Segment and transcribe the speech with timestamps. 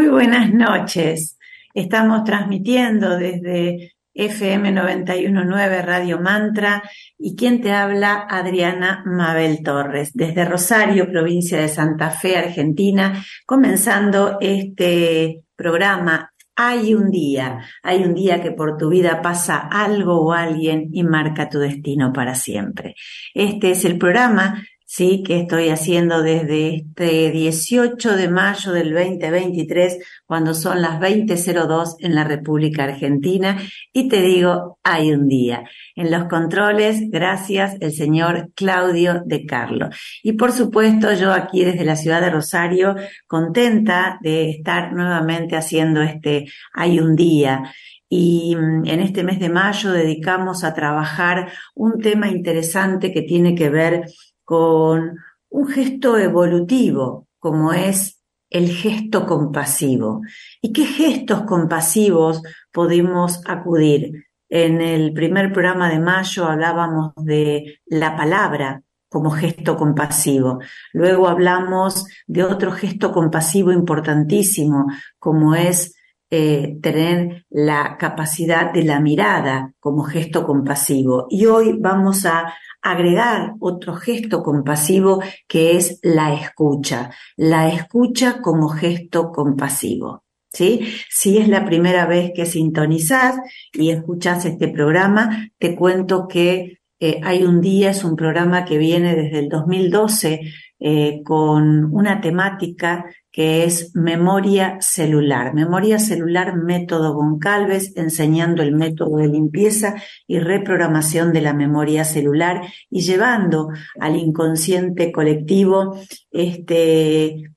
[0.00, 1.36] Muy buenas noches.
[1.74, 6.82] Estamos transmitiendo desde FM 919 Radio Mantra
[7.18, 14.38] y quien te habla, Adriana Mabel Torres, desde Rosario, provincia de Santa Fe, Argentina, comenzando
[14.40, 16.32] este programa.
[16.56, 21.04] Hay un día, hay un día que por tu vida pasa algo o alguien y
[21.04, 22.94] marca tu destino para siempre.
[23.34, 25.22] Este es el programa ¿sí?
[25.24, 32.16] que estoy haciendo desde este 18 de mayo del 2023, cuando son las 20.02 en
[32.16, 33.56] la República Argentina.
[33.92, 35.62] Y te digo, hay un día.
[35.94, 39.90] En los controles, gracias, el señor Claudio de Carlo.
[40.24, 42.96] Y por supuesto, yo aquí desde la ciudad de Rosario,
[43.28, 47.62] contenta de estar nuevamente haciendo este Hay un día.
[48.08, 53.54] Y mm, en este mes de mayo dedicamos a trabajar un tema interesante que tiene
[53.54, 54.06] que ver
[54.50, 55.16] con
[55.50, 58.20] un gesto evolutivo como es
[58.50, 60.22] el gesto compasivo.
[60.60, 64.24] ¿Y qué gestos compasivos podemos acudir?
[64.48, 70.58] En el primer programa de mayo hablábamos de la palabra como gesto compasivo.
[70.92, 74.86] Luego hablamos de otro gesto compasivo importantísimo,
[75.20, 75.94] como es
[76.28, 81.28] eh, tener la capacidad de la mirada como gesto compasivo.
[81.30, 88.68] Y hoy vamos a agregar otro gesto compasivo que es la escucha, la escucha como
[88.68, 90.24] gesto compasivo.
[90.52, 90.80] ¿Sí?
[91.08, 93.36] Si es la primera vez que sintonizás
[93.72, 98.76] y escuchas este programa, te cuento que eh, Hay un día, es un programa que
[98.76, 100.40] viene desde el 2012
[100.78, 105.54] eh, con una temática que es memoria celular.
[105.54, 109.94] Memoria celular método Goncalves, enseñando el método de limpieza
[110.26, 113.68] y reprogramación de la memoria celular y llevando
[114.00, 115.96] al inconsciente colectivo
[116.30, 117.49] este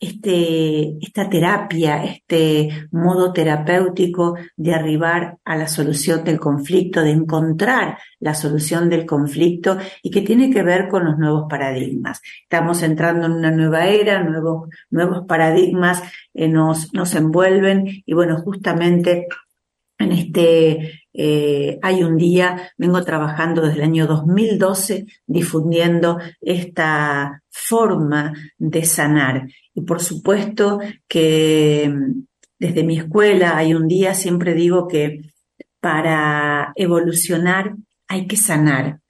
[0.00, 7.98] este, esta terapia, este modo terapéutico de arribar a la solución del conflicto, de encontrar
[8.18, 12.22] la solución del conflicto y que tiene que ver con los nuevos paradigmas.
[12.42, 16.02] Estamos entrando en una nueva era, nuevos, nuevos paradigmas
[16.32, 19.28] eh, nos, nos envuelven y bueno, justamente
[19.98, 28.32] en este eh, hay un día, vengo trabajando desde el año 2012 difundiendo esta forma
[28.56, 29.48] de sanar.
[29.80, 32.22] Y por supuesto que mm,
[32.58, 35.32] desde mi escuela hay un día, siempre digo que
[35.80, 37.74] para evolucionar
[38.06, 39.00] hay que sanar,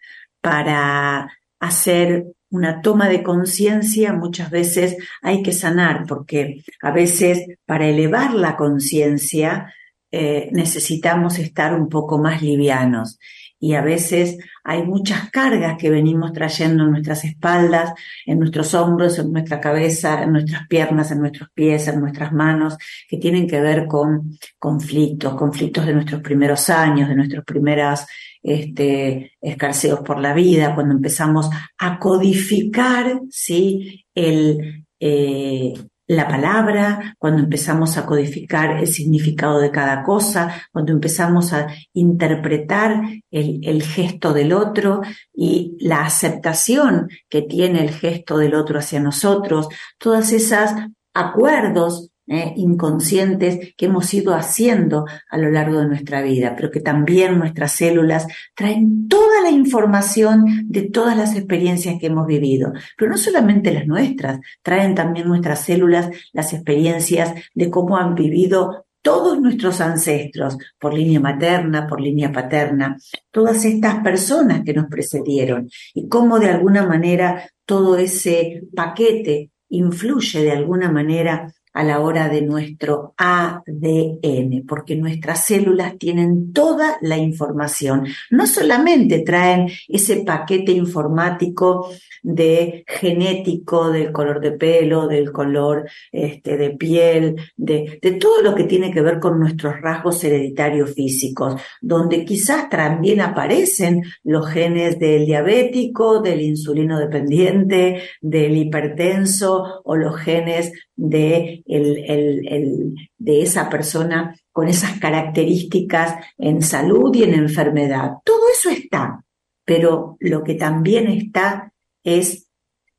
[0.41, 7.89] para hacer una toma de conciencia muchas veces hay que sanar, porque a veces para
[7.89, 9.75] elevar la conciencia
[10.13, 13.19] eh, necesitamos estar un poco más livianos
[13.63, 17.93] y a veces hay muchas cargas que venimos trayendo en nuestras espaldas,
[18.25, 22.79] en nuestros hombros, en nuestra cabeza, en nuestras piernas, en nuestros pies, en nuestras manos,
[23.07, 28.07] que tienen que ver con conflictos, conflictos de nuestros primeros años, de nuestros primeros
[28.43, 34.07] este, escarceos por la vida, cuando empezamos a codificar, ¿sí?
[34.15, 35.75] El, eh,
[36.11, 43.01] la palabra, cuando empezamos a codificar el significado de cada cosa, cuando empezamos a interpretar
[43.31, 45.03] el, gesto del otro
[45.33, 49.69] y la aceptación que tiene el gesto del otro hacia nosotros,
[49.99, 50.75] todas esas
[51.15, 56.79] acuerdos eh, inconscientes que hemos ido haciendo a lo largo de nuestra vida, pero que
[56.79, 63.11] también nuestras células traen toda la información de todas las experiencias que hemos vivido, pero
[63.11, 69.41] no solamente las nuestras, traen también nuestras células las experiencias de cómo han vivido todos
[69.41, 72.97] nuestros ancestros, por línea materna, por línea paterna,
[73.33, 80.43] todas estas personas que nos precedieron y cómo de alguna manera todo ese paquete influye
[80.43, 87.17] de alguna manera a la hora de nuestro ADN, porque nuestras células tienen toda la
[87.17, 88.07] información.
[88.31, 91.91] No solamente traen ese paquete informático
[92.23, 98.55] de genético, del color de pelo, del color este, de piel, de, de todo lo
[98.55, 104.99] que tiene que ver con nuestros rasgos hereditarios físicos, donde quizás también aparecen los genes
[104.99, 114.37] del diabético, del insulino dependiente, del hipertenso o los genes de, el, de esa persona
[114.53, 118.19] con esas características en salud y en enfermedad.
[118.25, 119.25] Todo eso está,
[119.65, 121.73] pero lo que también está
[122.05, 122.49] es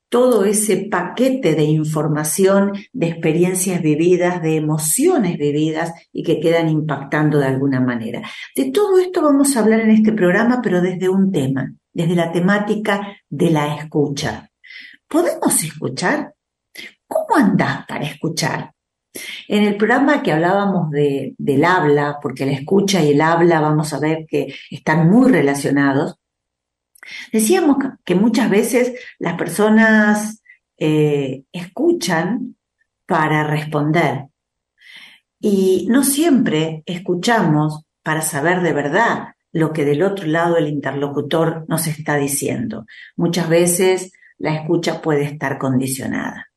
[0.09, 7.37] todo ese paquete de información, de experiencias vividas, de emociones vividas y que quedan impactando
[7.37, 8.21] de alguna manera.
[8.55, 12.31] De todo esto vamos a hablar en este programa, pero desde un tema, desde la
[12.31, 14.49] temática de la escucha.
[15.07, 16.33] ¿Podemos escuchar?
[17.11, 18.73] ¿Cómo andás para escuchar?
[19.49, 23.91] En el programa que hablábamos de, del habla, porque la escucha y el habla vamos
[23.91, 26.15] a ver que están muy relacionados,
[27.33, 27.75] decíamos
[28.05, 30.41] que muchas veces las personas
[30.77, 32.55] eh, escuchan
[33.05, 34.27] para responder
[35.37, 41.65] y no siempre escuchamos para saber de verdad lo que del otro lado el interlocutor
[41.67, 42.85] nos está diciendo.
[43.17, 46.50] Muchas veces la escucha puede estar condicionada.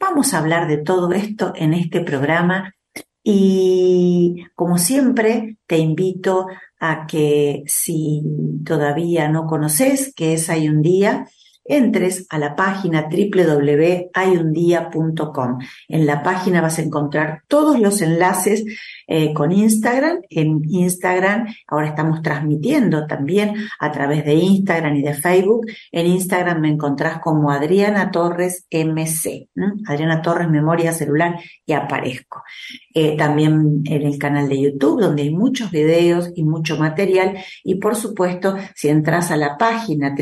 [0.00, 2.74] Vamos a hablar de todo esto en este programa
[3.22, 6.46] y como siempre te invito
[6.80, 8.22] a que si
[8.64, 11.26] todavía no conoces qué es Hay un día,
[11.70, 15.58] entres a la página www.hayundia.com.
[15.88, 18.66] En la página vas a encontrar todos los enlaces
[19.06, 20.18] eh, con Instagram.
[20.28, 25.66] En Instagram ahora estamos transmitiendo también a través de Instagram y de Facebook.
[25.92, 29.48] En Instagram me encontrás como Adriana Torres MC,
[29.86, 32.42] Adriana Torres Memoria Celular y aparezco.
[32.92, 37.76] Eh, también en el canal de YouTube donde hay muchos videos y mucho material y
[37.76, 40.12] por supuesto si entras a la página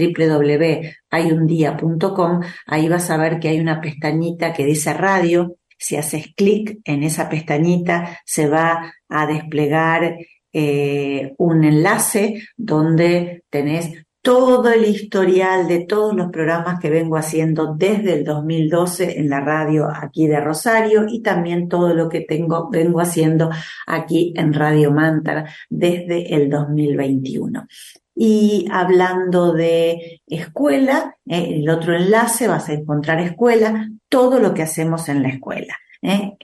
[1.10, 6.80] www.hayundia.com ahí vas a ver que hay una pestañita que dice radio si haces clic
[6.84, 10.16] en esa pestañita, se va a desplegar
[10.52, 17.74] eh, un enlace donde tenés todo el historial de todos los programas que vengo haciendo
[17.74, 22.68] desde el 2012 en la radio aquí de Rosario y también todo lo que tengo,
[22.68, 23.48] vengo haciendo
[23.86, 27.66] aquí en Radio Mantra desde el 2021.
[28.20, 34.62] Y hablando de escuela, eh, el otro enlace vas a encontrar escuela, todo lo que
[34.62, 35.76] hacemos en la escuela.
[36.02, 36.36] ¿eh?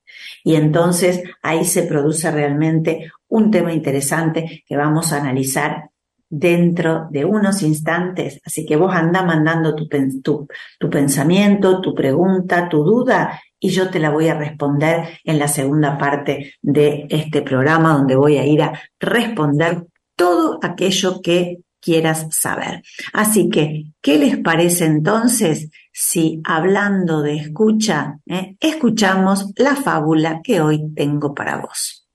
[0.44, 5.90] Y entonces ahí se produce realmente un tema interesante que vamos a analizar
[6.28, 8.40] dentro de unos instantes.
[8.44, 9.88] Así que vos anda mandando tu,
[10.22, 15.48] tu, pensamiento, tu pregunta, tu duda y yo te la voy a responder en la
[15.48, 22.26] segunda parte de este programa donde voy a ir a responder todo aquello que quieras
[22.30, 22.82] saber.
[23.12, 30.60] Así que, ¿qué les parece entonces si hablando de escucha, eh, escuchamos la fábula que
[30.60, 32.05] hoy tengo para vos?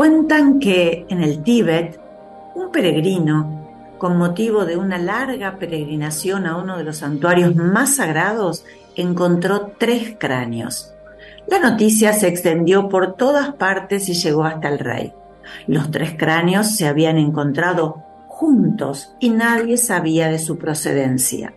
[0.00, 2.00] Cuentan que en el Tíbet
[2.54, 8.64] Un peregrino, con motivo de una larga peregrinación a uno de los santuarios más sagrados,
[8.96, 10.94] encontró tres cráneos.
[11.46, 15.12] La noticia se extendió por todas partes y llegó hasta el rey.
[15.66, 21.52] Los tres cráneos se habían encontrado juntos y nadie sabía de su procedencia.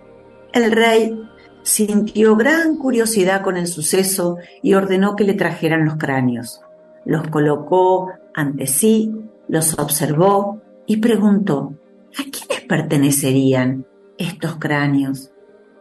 [0.52, 1.18] El rey
[1.62, 6.60] sintió gran curiosidad con el suceso y ordenó que le trajeran los cráneos.
[7.06, 9.12] Los colocó ante sí,
[9.48, 11.74] los observó y preguntó,
[12.18, 13.86] ¿a quiénes pertenecerían
[14.18, 15.32] estos cráneos?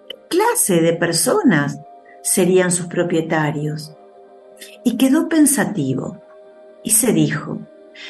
[0.08, 1.78] ¿Qué clase de personas
[2.22, 3.94] serían sus propietarios?
[4.84, 6.20] Y quedó pensativo
[6.84, 7.58] y se dijo,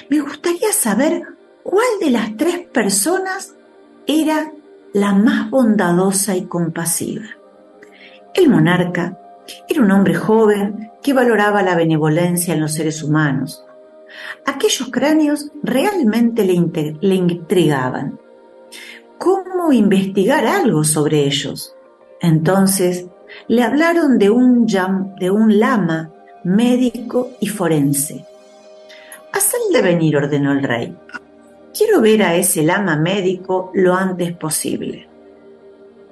[0.08, 1.22] me gustaría saber
[1.62, 3.54] cuál de las tres personas
[4.06, 4.52] era
[4.92, 7.25] la más bondadosa y compasiva.
[8.34, 9.18] El monarca
[9.68, 13.64] era un hombre joven que valoraba la benevolencia en los seres humanos.
[14.47, 18.19] Aquellos cráneos realmente le, intrigaban.
[19.19, 21.75] ¿Cómo investigar algo sobre ellos?
[22.21, 23.07] Entonces
[23.49, 24.66] le hablaron de un,
[25.59, 26.11] lama
[26.45, 28.25] médico y forense.
[29.73, 30.97] de venir, ordenó el rey.
[31.76, 35.09] Quiero ver a ese lama médico lo antes posible.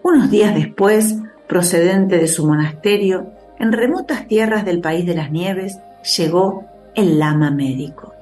[0.02, 1.16] Unos días después,
[1.46, 5.78] procedente de su monasterio, en remotas tierras del país de las nieves,
[6.16, 8.14] llegó el lama médico.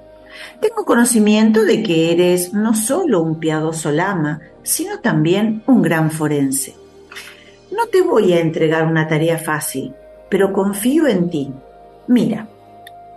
[0.61, 6.75] Tengo conocimiento de que eres no solo un piadoso lama, sino también un gran forense.
[7.71, 9.95] No te voy a entregar una tarea fácil,
[10.29, 11.53] pero confío en ti.
[12.07, 12.49] Mira,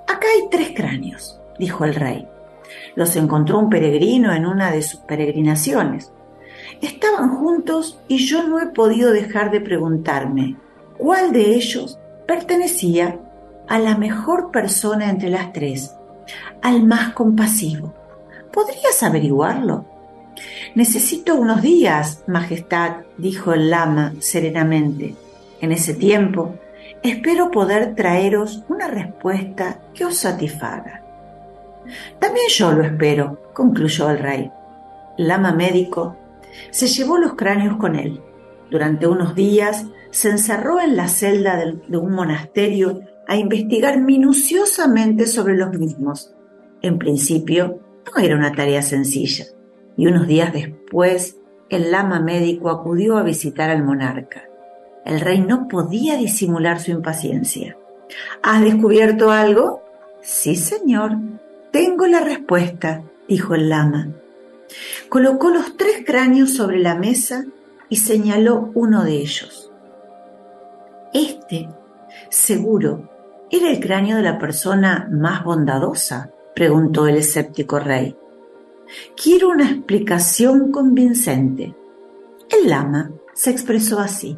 [0.07, 2.27] acá hay tres cráneos, dijo el rey.
[2.95, 6.11] Los encontró un peregrino en una de sus peregrinaciones.
[6.81, 10.57] Estaban juntos y yo no he podido dejar de preguntarme
[10.97, 13.19] cuál de ellos pertenecía
[13.67, 15.95] a la mejor persona entre las tres,
[16.61, 17.93] al más compasivo.
[18.51, 19.85] ¿Podrías averiguarlo?
[20.75, 25.15] Necesito unos días, Majestad, dijo el lama serenamente.
[25.59, 26.55] En ese tiempo,
[27.03, 31.03] espero poder traeros una respuesta que os satisfaga.
[32.19, 34.51] También yo lo espero, concluyó el rey.
[35.17, 36.17] Lama médico
[36.69, 38.21] se llevó los cráneos con él.
[38.69, 45.55] Durante unos días se encerró en la celda de un monasterio a investigar minuciosamente sobre
[45.55, 46.33] los mismos.
[46.81, 49.45] En principio, no era una tarea sencilla,
[49.95, 51.37] y unos días después
[51.69, 54.43] el lama médico acudió a visitar al monarca.
[55.05, 57.77] El rey no podía disimular su impaciencia.
[58.43, 59.81] ¿Has descubierto algo?
[60.21, 61.17] Sí, señor.
[61.71, 64.09] Tengo la respuesta, dijo el lama.
[65.09, 67.45] Colocó los tres cráneos sobre la mesa
[67.89, 69.71] y señaló uno de ellos.
[71.13, 71.69] Este,
[72.29, 73.09] seguro,
[73.51, 78.15] era el cráneo de la persona más bondadosa, preguntó el escéptico rey.
[79.21, 81.75] Quiero una explicación convincente.
[82.49, 84.37] El lama se expresó así.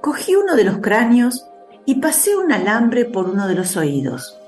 [0.00, 1.44] Cogí uno de los cráneos
[1.86, 4.38] y pasé un alambre por uno de los oídos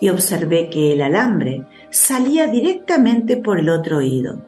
[0.00, 4.40] y observé que el alambre salía directamente por el otro oído.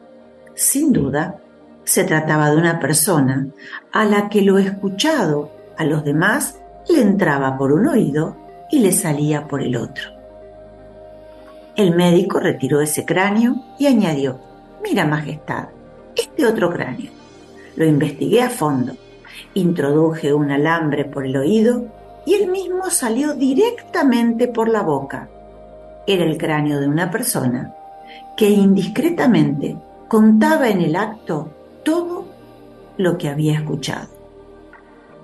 [0.55, 1.37] Sin duda,
[1.83, 3.47] se trataba de una persona
[3.91, 8.37] a la que lo escuchado a los demás le entraba por un oído
[8.71, 10.09] y le salía por el otro.
[11.75, 14.39] El médico retiró ese cráneo y añadió,
[14.83, 15.69] mira Majestad,
[16.15, 17.11] este otro cráneo.
[17.75, 18.93] Lo investigué a fondo,
[19.53, 21.85] introduje un alambre por el oído
[22.25, 25.29] y el mismo salió directamente por la boca
[26.07, 27.73] era el cráneo de una persona
[28.35, 31.49] que indiscretamente contaba en el acto
[31.83, 32.25] todo
[32.97, 34.09] lo que había escuchado.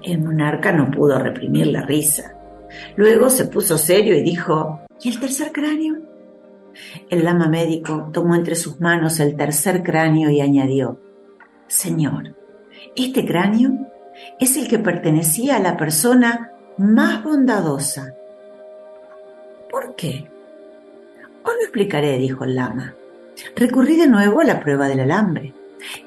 [0.03, 2.33] El monarca no pudo reprimir la risa.
[2.95, 5.97] Luego se puso serio y dijo, ¿y el tercer cráneo?
[7.09, 11.00] El lama médico tomó entre sus manos el tercer cráneo y añadió,
[11.67, 12.36] Señor,
[12.95, 13.71] este cráneo
[14.39, 18.13] es el que pertenecía a la persona más bondadosa.
[19.69, 20.29] ¿Por qué?
[21.43, 22.95] Os lo explicaré, dijo el lama.
[23.55, 25.53] Recurrí de nuevo a la prueba del alambre.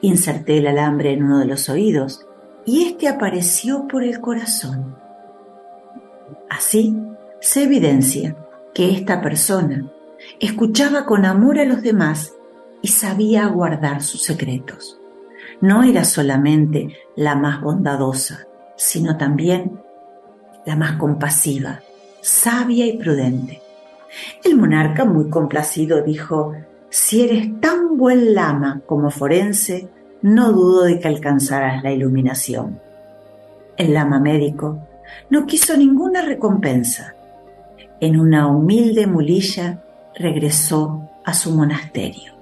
[0.01, 2.27] Inserté el alambre en uno de los oídos
[2.65, 4.97] y éste apareció por el corazón.
[6.51, 6.97] Así
[7.41, 8.37] se evidencia
[8.75, 9.87] que esta persona
[10.41, 12.35] escuchaba con amor a los demás
[12.83, 15.01] y sabía guardar sus secretos.
[15.61, 19.81] No era solamente la más bondadosa, sino también
[20.67, 21.81] la más compasiva,
[22.21, 23.63] sabia y prudente.
[24.43, 26.53] El monarca, muy complacido, dijo,
[26.89, 29.89] si eres tan buen lama como forense,
[30.23, 32.81] no dudo de que alcanzarás la iluminación.
[33.77, 34.90] El lama médico
[35.31, 37.15] no quiso ninguna recompensa.
[38.01, 39.83] En una humilde mulilla
[40.15, 42.33] regresó a su monasterio.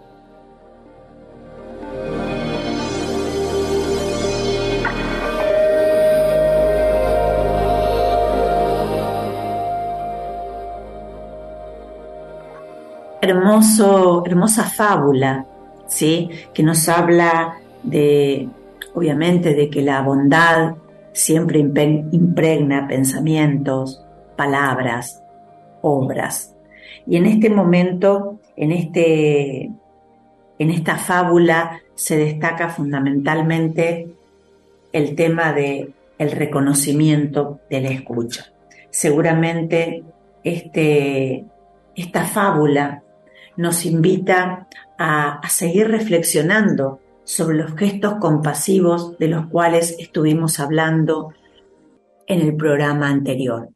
[13.21, 15.45] Hermoso, hermosa fábula,
[15.87, 16.31] ¿sí?
[16.55, 18.49] Que nos habla de,
[18.95, 20.77] obviamente, de que la bondad
[21.19, 24.05] siempre impregna pensamientos,
[24.37, 25.21] palabras,
[25.83, 26.55] obras.
[27.07, 29.71] Y en este momento, en, este,
[30.59, 34.09] en esta fábula, se destaca fundamentalmente
[34.93, 38.53] el tema de el reconocimiento de la escucha.
[38.91, 40.05] Seguramente
[40.45, 41.45] este,
[41.97, 43.03] esta fábula
[43.57, 51.35] nos invita a, a seguir reflexionando sobre los gestos compasivos de los cuales estuvimos hablando
[52.27, 53.69] en el programa anterior,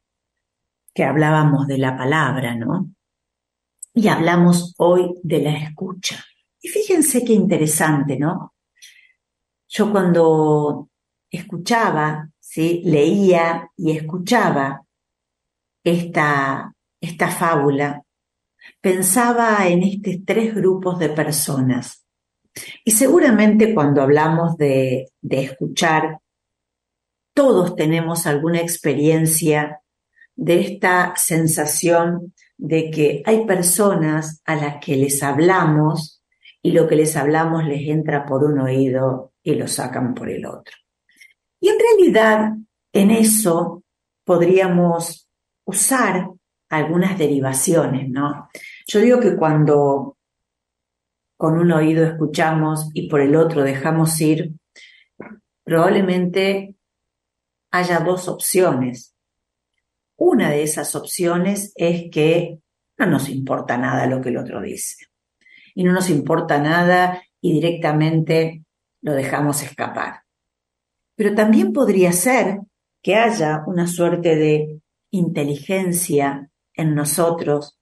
[0.94, 2.94] que hablábamos de la palabra, ¿no?
[3.92, 6.24] Y hablamos hoy de la escucha.
[6.62, 8.54] Y fíjense qué interesante, ¿no?
[9.68, 10.88] Yo cuando
[11.30, 12.80] escuchaba, ¿sí?
[12.86, 14.82] leía y escuchaba
[15.84, 18.02] esta, esta fábula,
[18.80, 22.01] pensaba en estos tres grupos de personas.
[22.84, 26.18] Y seguramente cuando hablamos de, escuchar,
[27.34, 29.80] todos tenemos alguna experiencia
[30.34, 36.22] de esta sensación de que hay personas a las que les hablamos
[36.62, 40.46] y lo que les hablamos les entra por un oído y lo sacan por el
[40.46, 40.76] otro.
[41.60, 42.52] Y en realidad
[42.92, 43.82] en eso
[44.24, 45.28] podríamos
[45.64, 46.28] usar
[46.68, 48.48] algunas derivaciones, ¿no?
[48.86, 50.16] Yo digo que cuando
[51.42, 54.52] con un oído escuchamos y por el otro dejamos ir,
[55.64, 56.76] probablemente
[57.72, 59.16] haya dos opciones.
[60.16, 62.60] Una de esas opciones es que
[62.96, 65.06] no nos importa nada lo que el otro dice.
[65.74, 68.62] Y no nos importa nada y directamente
[69.00, 70.22] lo dejamos escapar.
[71.16, 72.60] Pero también podría ser
[73.02, 77.80] que haya una suerte de inteligencia en nosotros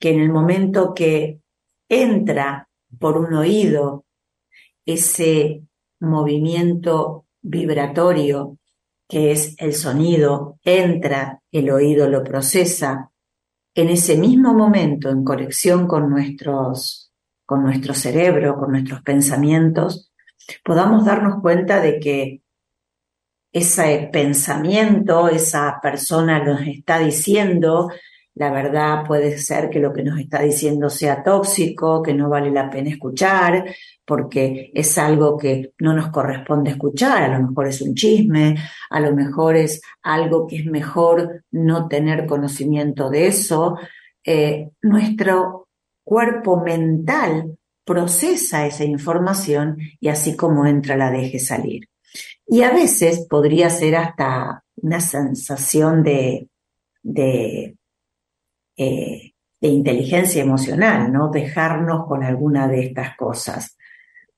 [0.00, 1.38] que en el momento que
[1.88, 2.67] entra
[2.98, 4.04] por un oído
[4.84, 5.62] ese
[6.00, 8.58] movimiento vibratorio
[9.08, 13.10] que es el sonido, entra, el oído lo procesa,
[13.74, 17.12] en ese mismo momento, en conexión con nuestros,
[17.46, 20.12] con nuestro cerebro, con nuestros pensamientos,
[20.64, 22.42] podamos darnos cuenta de que
[23.52, 27.88] ese pensamiento, esa persona nos está diciendo,
[28.38, 32.52] la verdad puede ser que lo que nos está diciendo sea tóxico, que no vale
[32.52, 33.64] la pena escuchar,
[34.04, 38.54] porque es algo que no nos corresponde escuchar, a lo mejor es un chisme,
[38.90, 43.76] a lo mejor es algo que es mejor no tener conocimiento de eso.
[44.24, 45.66] Eh, nuestro
[46.04, 51.88] cuerpo mental procesa esa información y así como entra la deje salir.
[52.46, 56.48] Y a veces podría ser hasta una sensación de,
[57.02, 57.77] de
[58.78, 61.30] eh, de inteligencia emocional, ¿no?
[61.30, 63.76] Dejarnos con alguna de estas cosas.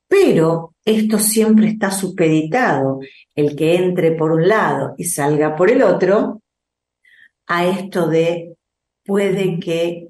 [0.08, 3.00] Pero esto siempre está supeditado,
[3.34, 6.42] el que entre por un lado y salga por el otro,
[7.46, 8.56] a esto de
[9.04, 10.08] puede que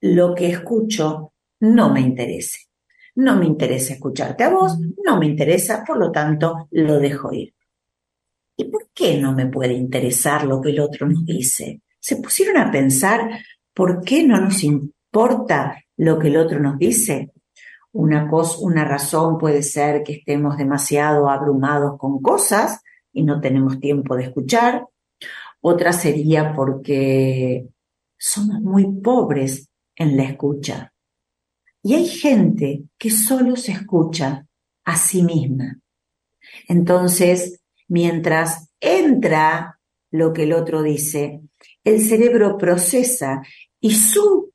[0.00, 2.66] lo que escucho no me interese.
[3.14, 7.54] No me interesa escucharte a vos, no me interesa, por lo tanto, lo dejo ir.
[8.56, 11.80] ¿Y por qué no me puede interesar lo que el otro nos dice?
[12.04, 13.30] ¿Se pusieron a pensar
[13.72, 17.32] por qué no nos importa lo que el otro nos dice?
[17.92, 23.80] Una, cosa, una razón puede ser que estemos demasiado abrumados con cosas y no tenemos
[23.80, 24.86] tiempo de escuchar.
[25.62, 27.68] Otra sería porque
[28.18, 30.92] somos muy pobres en la escucha.
[31.82, 34.46] Y hay gente que solo se escucha
[34.84, 35.80] a sí misma.
[36.68, 39.78] Entonces, mientras entra
[40.14, 41.40] lo que el otro dice,
[41.82, 43.42] el cerebro procesa
[43.80, 44.52] y su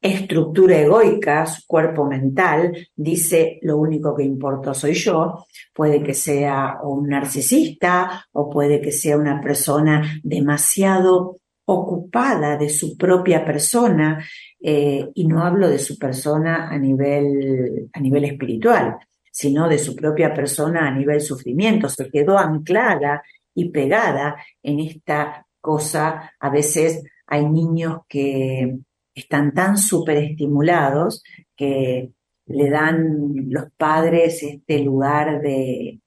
[0.00, 6.78] estructura egoica, su cuerpo mental, dice lo único que importa soy yo, puede que sea
[6.82, 14.26] un narcisista o puede que sea una persona demasiado ocupada de su propia persona,
[14.60, 18.96] eh, y no hablo de su persona a nivel, a nivel espiritual,
[19.30, 23.22] sino de su propia persona a nivel sufrimiento, se quedó anclada
[23.54, 28.78] y pegada en esta cosa, a veces hay niños que
[29.14, 31.22] están tan superestimulados
[31.56, 32.12] que
[32.46, 36.00] le dan los padres este lugar de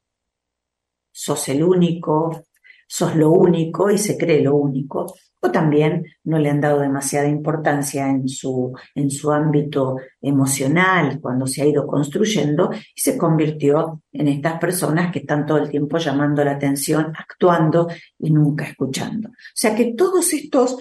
[1.11, 2.45] sos el único,
[2.87, 5.15] sos lo único y se cree lo único,
[5.51, 11.61] también no le han dado demasiada importancia en su, en su ámbito emocional cuando se
[11.61, 16.43] ha ido construyendo y se convirtió en estas personas que están todo el tiempo llamando
[16.43, 17.87] la atención, actuando
[18.19, 19.29] y nunca escuchando.
[19.29, 20.77] O sea que todos estos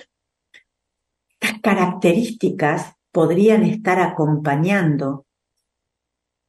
[1.41, 5.27] Estas características podrían estar acompañando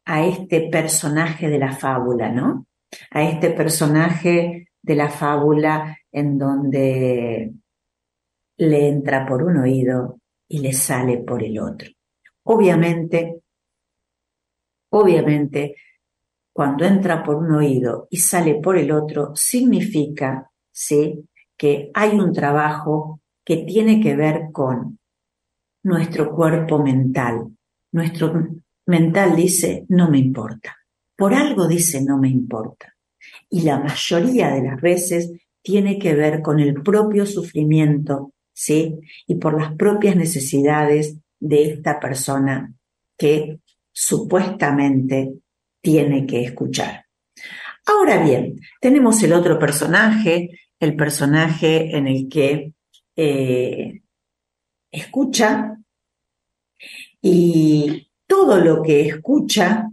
[0.06, 2.66] a este personaje de la fábula, ¿no?
[3.12, 7.54] A este personaje de la fábula en donde
[8.58, 11.90] le entra por un oído y le sale por el otro.
[12.44, 13.42] Obviamente,
[14.90, 15.76] obviamente,
[16.54, 21.28] cuando entra por un oído y sale por el otro, significa, ¿sí?
[21.58, 25.00] Que hay un trabajo que tiene que ver con
[25.84, 27.48] nuestro cuerpo mental.
[27.92, 28.48] Nuestro
[28.88, 30.76] mental dice, no me importa.
[31.18, 32.94] Por algo dice, no me importa.
[33.50, 38.98] Y la mayoría de las veces tiene que ver con el propio sufrimiento, ¿sí?
[39.28, 42.74] Y por las propias necesidades de esta persona
[43.18, 43.60] que
[43.92, 45.34] supuestamente
[45.82, 47.06] tiene que escuchar.
[47.86, 52.74] Ahora bien, tenemos el otro personaje, el personaje en el que
[53.16, 54.02] eh,
[54.90, 55.78] escucha
[57.22, 59.90] y todo lo que escucha,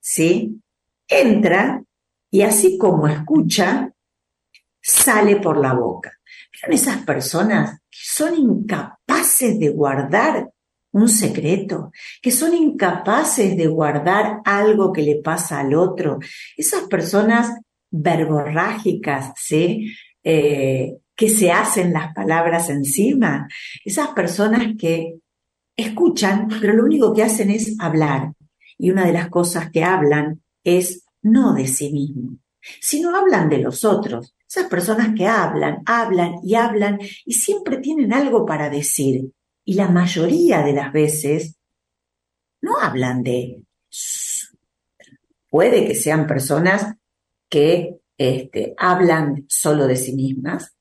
[0.00, 0.60] ¿sí?
[1.06, 1.82] Entra
[2.30, 3.92] y así como escucha,
[4.80, 6.18] sale por la boca.
[6.52, 10.50] ¿Vieron esas personas son incapaces de guardar
[10.92, 11.90] un secreto,
[12.22, 16.18] que son incapaces de guardar algo que le pasa al otro?
[16.56, 17.50] Esas personas
[17.90, 19.92] verborrágicas, ¿sí?
[20.22, 23.46] Eh, que se hacen las palabras encima,
[23.84, 25.14] esas personas que
[25.76, 28.32] escuchan, pero lo único que hacen es hablar.
[28.78, 32.38] Y una de las cosas que hablan es no de sí mismo,
[32.80, 34.34] sino hablan de los otros.
[34.48, 39.30] Esas personas que hablan, hablan y hablan y siempre tienen algo para decir.
[39.64, 41.56] Y la mayoría de las veces
[42.60, 43.62] no hablan de...
[45.48, 46.94] Puede que sean personas
[47.48, 50.74] que este, hablan solo de sí mismas,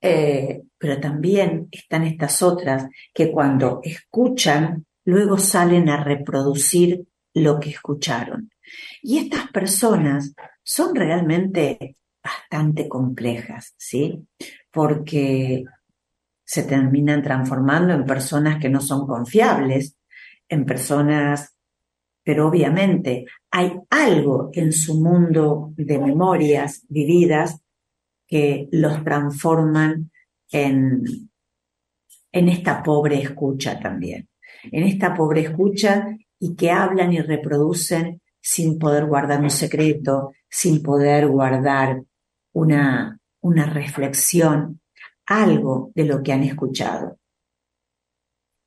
[0.00, 7.70] eh, pero también están estas otras que cuando escuchan, luego salen a reproducir lo que
[7.70, 8.50] escucharon.
[9.02, 14.26] Y estas personas son realmente bastante complejas, ¿sí?
[14.70, 15.64] Porque
[16.44, 19.96] se terminan transformando en personas que no son confiables,
[20.48, 21.54] en personas,
[22.22, 27.60] pero obviamente hay algo en su mundo de memorias vividas
[28.26, 30.10] que los transforman
[30.50, 31.04] en,
[32.32, 34.28] en esta pobre escucha también,
[34.64, 40.82] en esta pobre escucha y que hablan y reproducen sin poder guardar un secreto, sin
[40.82, 42.02] poder guardar
[42.54, 44.80] una, una reflexión,
[45.26, 47.18] algo de lo que han escuchado.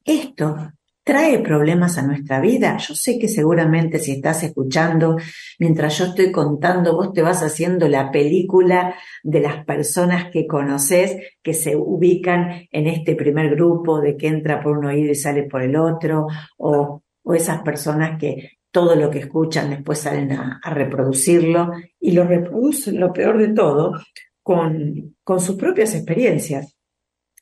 [0.06, 2.78] Esto trae problemas a nuestra vida.
[2.78, 5.18] Yo sé que seguramente si estás escuchando,
[5.58, 11.18] mientras yo estoy contando, vos te vas haciendo la película de las personas que conoces,
[11.42, 15.42] que se ubican en este primer grupo de que entra por un oído y sale
[15.42, 16.28] por el otro,
[16.60, 22.24] o, o esas personas que todo lo que escuchan después salen a, reproducirlo y lo
[22.24, 23.94] reproducen, lo peor de todo,
[24.42, 26.76] con, con sus propias experiencias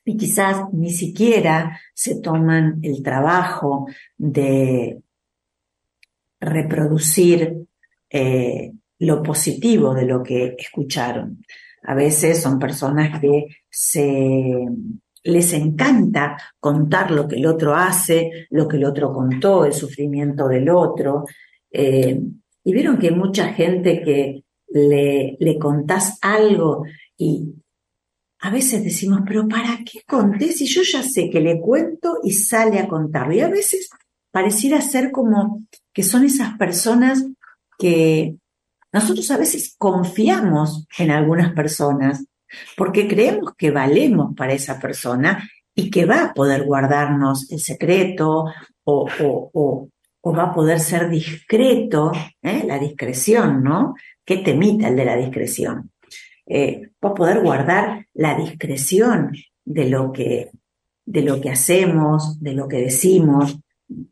[0.10, 3.88] y quizás ni siquiera se toman el trabajo
[4.18, 5.02] de
[6.40, 7.68] reproducir
[8.10, 11.46] eh, lo positivo de lo que escucharon.
[11.84, 14.66] A veces son personas que se
[15.24, 20.48] les encanta contar lo que el otro hace, lo que el otro contó, el sufrimiento
[20.48, 21.26] del otro.
[21.72, 22.20] Eh,
[22.64, 26.84] y vieron que mucha gente que le, le contás algo
[27.18, 27.54] y
[28.42, 32.32] a veces decimos, pero ¿para qué conté si yo ya sé que le cuento y
[32.32, 33.34] sale a contarlo?
[33.34, 33.90] Y a veces
[34.32, 37.26] pareciera ser como que son esas personas
[37.78, 38.38] que
[38.94, 42.26] nosotros a veces confiamos en algunas personas
[42.76, 48.46] porque creemos que valemos para esa persona y que va a poder guardarnos el secreto
[48.84, 49.90] o,
[50.26, 52.64] va a poder ser discreto, ¿eh?
[52.66, 53.96] la discreción, ¿no?
[54.26, 55.92] ¿Qué temita el de la discreción?
[56.50, 59.32] eh, poder guardar la discreción
[59.64, 60.50] de lo que,
[61.06, 63.58] de lo que hacemos, de lo que decimos.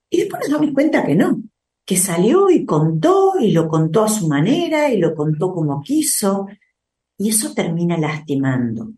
[0.10, 1.41] Y después nos damos cuenta que no,
[1.84, 6.47] que salió y contó y lo contó a su manera y lo contó como quiso.
[7.17, 8.93] Y eso termina lastimando.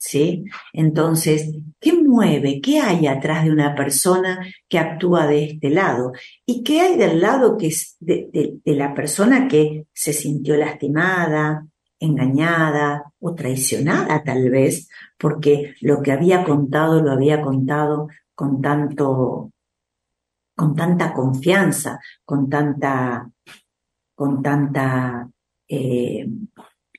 [0.00, 0.44] ¿Sí?
[0.72, 2.60] Entonces, ¿qué mueve?
[2.60, 6.12] ¿Qué hay atrás de una persona que actúa de este lado?
[6.46, 11.66] ¿Y qué hay del lado que es de, la persona que se sintió lastimada,
[12.00, 19.52] engañada o traicionada tal vez, porque lo que había contado lo había contado con tanto,
[20.54, 23.28] con tanta confianza, con tanta,
[24.14, 25.28] con tanta,
[25.66, 26.28] eh,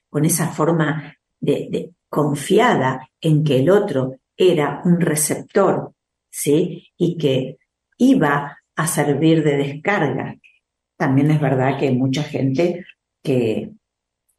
[0.09, 5.93] con esa forma de, confiada en que el otro era un receptor
[6.29, 6.91] ¿sí?
[6.97, 7.57] Y que
[7.97, 10.35] iba a servir de descarga.
[10.95, 12.85] También es verdad que hay mucha gente
[13.21, 13.71] que,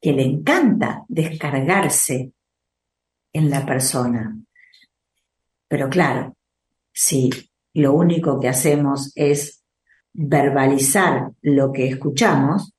[0.01, 2.33] que le encanta descargarse
[3.33, 4.37] en la persona.
[5.69, 6.37] Pero claro,
[6.93, 7.31] si
[7.75, 9.63] lo único que hacemos es
[10.13, 12.75] verbalizar lo que escuchamos,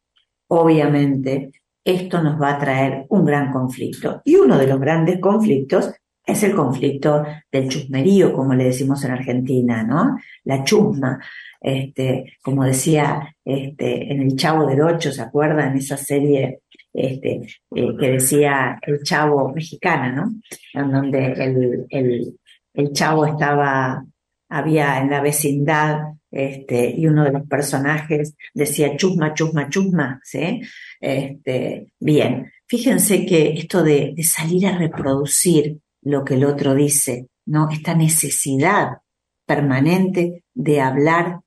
[0.47, 1.51] obviamente
[1.83, 4.21] esto nos va a traer un gran conflicto.
[4.23, 5.91] Y uno de los grandes conflictos
[6.25, 10.17] es el conflicto del chusmerío, como le decimos en Argentina, ¿no?
[10.43, 11.19] La chusma.
[11.59, 15.75] Este, como decía este, en El Chavo del Ocho, ¿se acuerdan?
[15.77, 16.61] Esa serie
[16.93, 17.41] este,
[17.75, 20.33] eh, que decía El Chavo mexicana, ¿no?
[20.73, 22.39] En donde el, el,
[22.73, 24.03] el Chavo estaba,
[24.49, 25.99] había en la vecindad
[26.31, 30.61] este, y uno de los personajes decía chusma, chusma, chusma, ¿sí?
[30.99, 37.27] Este, bien, fíjense que esto de, de, salir a reproducir lo que el otro dice,
[37.45, 37.69] ¿no?
[37.69, 38.99] Esta necesidad
[39.45, 41.41] permanente de hablar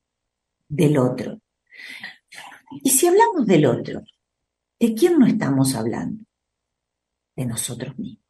[0.69, 1.41] del otro.
[2.83, 4.03] Y si hablamos del otro,
[4.79, 6.25] ¿de quién no estamos hablando?
[7.37, 8.25] De nosotros mismos.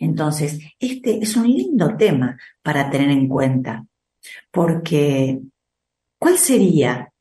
[0.00, 3.86] Entonces, este es un lindo tema para tener en cuenta,
[4.50, 5.40] porque
[6.18, 7.12] ¿Cuál sería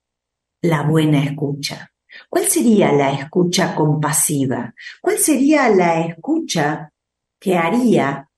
[0.61, 1.91] la buena escucha?
[2.29, 4.73] ¿Cuál sería la escucha compasiva?
[5.01, 6.91] ¿Cuál sería la escucha
[7.39, 8.29] que haría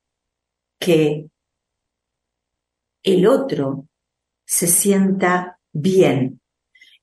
[0.79, 1.29] que
[3.03, 3.87] el otro
[4.45, 6.41] se sienta bien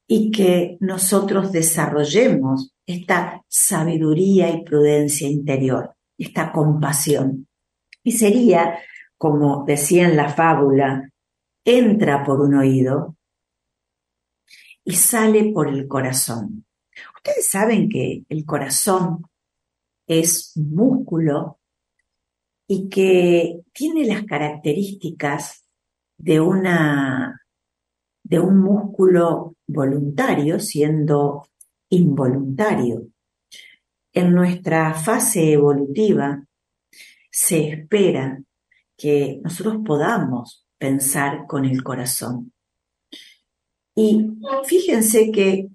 [0.06, 7.46] y que nosotros desarrollemos esta sabiduría y prudencia interior, esta compasión?
[8.02, 8.78] Y sería,
[9.16, 11.08] como decía en la fábula,
[11.64, 13.16] entra por un oído
[14.84, 16.66] y sale por el corazón.
[17.16, 19.24] Ustedes saben que el corazón
[20.06, 21.58] es músculo
[22.66, 25.64] y que tiene las características
[26.18, 27.40] de una
[28.22, 31.46] de un músculo voluntario siendo
[31.90, 33.08] involuntario.
[34.12, 36.42] En nuestra fase evolutiva
[37.30, 38.42] se espera
[38.96, 42.53] que nosotros podamos pensar con el corazón.
[43.94, 45.68] Y fíjense que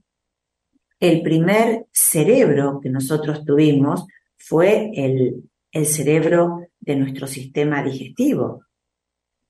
[1.00, 4.06] el primer cerebro que nosotros tuvimos
[4.38, 8.64] fue el, el cerebro de nuestro sistema digestivo.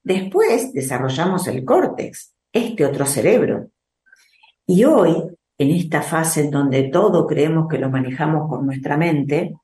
[0.02, 3.70] Después desarrollamos el córtex, este otro cerebro.
[4.66, 5.14] Y hoy,
[5.58, 9.54] en esta fase en donde todo creemos que lo manejamos con nuestra mente,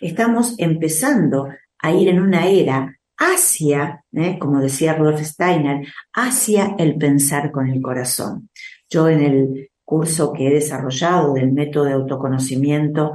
[0.00, 1.48] estamos empezando
[1.78, 4.38] a ir en una era hacia, ¿eh?
[4.38, 8.50] como decía Rudolf Steiner, hacia el pensar con el corazón.
[8.88, 13.12] Yo en el curso que he desarrollado del método de autoconocimiento,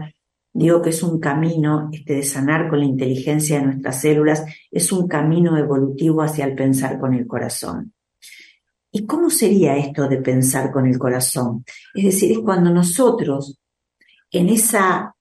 [0.54, 4.92] digo que es un camino este, de sanar con la inteligencia de nuestras células, es
[4.92, 7.94] un camino evolutivo hacia el pensar con el corazón.
[8.92, 11.64] ¿Y cómo sería esto de pensar con el corazón?
[11.94, 13.58] Es decir, es cuando nosotros
[14.32, 15.16] en esa,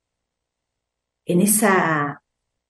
[1.25, 2.23] en esa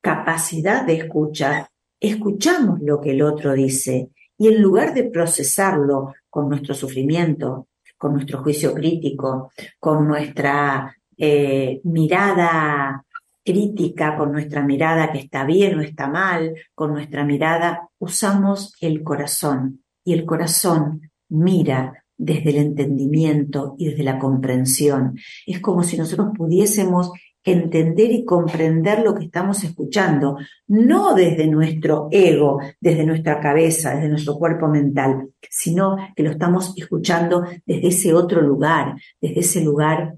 [0.03, 1.69] capacidad de escuchar
[2.01, 8.15] escuchamos lo que el otro dice y en lugar de procesarlo con nuestro sufrimiento, con
[8.15, 13.05] nuestro juicio crítico, con nuestra eh, mirada
[13.45, 19.03] crítica, con nuestra mirada que está bien o está mal, con nuestra mirada, usamos el
[19.03, 25.19] corazón y el corazón mira desde el entendimiento y desde la comprensión.
[25.47, 27.11] Es como si nosotros pudiésemos
[27.45, 30.37] entender y comprender lo que estamos escuchando,
[30.69, 36.75] no desde nuestro ego, desde nuestra cabeza, desde nuestro cuerpo mental, sino que lo estamos
[36.77, 40.15] escuchando desde ese otro lugar, desde ese lugar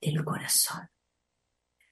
[0.00, 0.88] del corazón,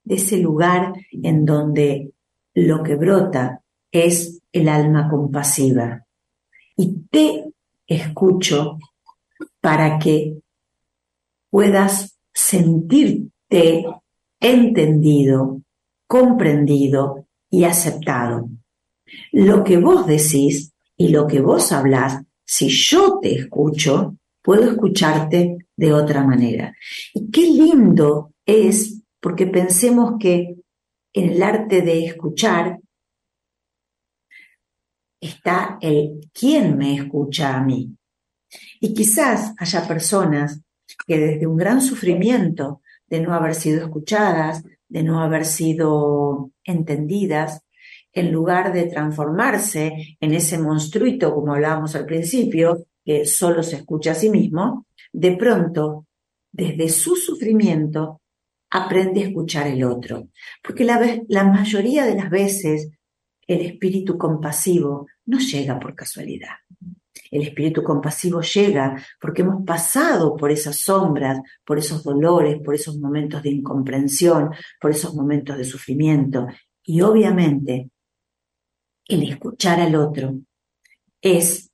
[0.03, 2.13] de ese lugar en donde
[2.55, 6.05] lo que brota es el alma compasiva.
[6.77, 7.53] Y te
[7.87, 8.79] escucho
[9.61, 10.39] para que
[11.51, 13.87] puedas sentirte
[14.45, 15.63] entendido,
[16.07, 18.49] comprendido y aceptado.
[19.33, 25.57] Lo que vos decís y lo que vos hablás, si yo te escucho, puedo escucharte
[25.77, 26.75] de otra manera.
[27.15, 30.57] Y qué lindo es, porque pensemos que
[31.15, 32.79] en el arte de escuchar
[35.21, 37.97] está el quién me escucha a mí.
[38.81, 40.61] Y quizás haya personas
[41.07, 47.63] que desde un gran sufrimiento de no haber sido escuchadas, de no haber sido entendidas,
[48.13, 54.13] en lugar de transformarse en ese monstruito, como hablábamos al principio, que solo se escucha
[54.13, 56.07] a sí mismo, de pronto,
[56.53, 58.21] desde su sufrimiento,
[58.71, 60.29] aprende a escuchar el otro.
[60.63, 62.91] Porque la, la mayoría de las veces
[63.47, 66.55] el espíritu compasivo no llega por casualidad.
[67.35, 72.97] El espíritu compasivo llega porque hemos pasado por esas sombras, por esos dolores, por esos
[72.99, 76.47] momentos de incomprensión, por esos momentos de sufrimiento.
[76.85, 77.91] Y obviamente
[79.09, 80.37] el escuchar al otro
[81.21, 81.73] es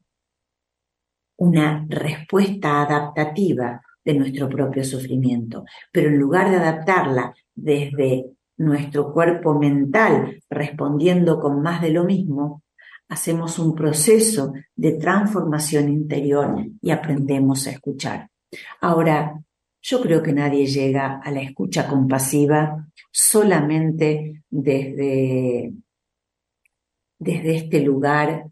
[1.37, 5.67] una respuesta adaptativa de nuestro propio sufrimiento.
[5.93, 12.63] Pero en lugar de adaptarla desde nuestro cuerpo mental respondiendo con más de lo mismo,
[13.11, 18.31] hacemos un proceso de transformación interior y aprendemos a escuchar.
[18.81, 19.39] Ahora,
[19.83, 25.73] yo creo que nadie llega a la escucha compasiva solamente desde,
[27.19, 28.47] desde este lugar,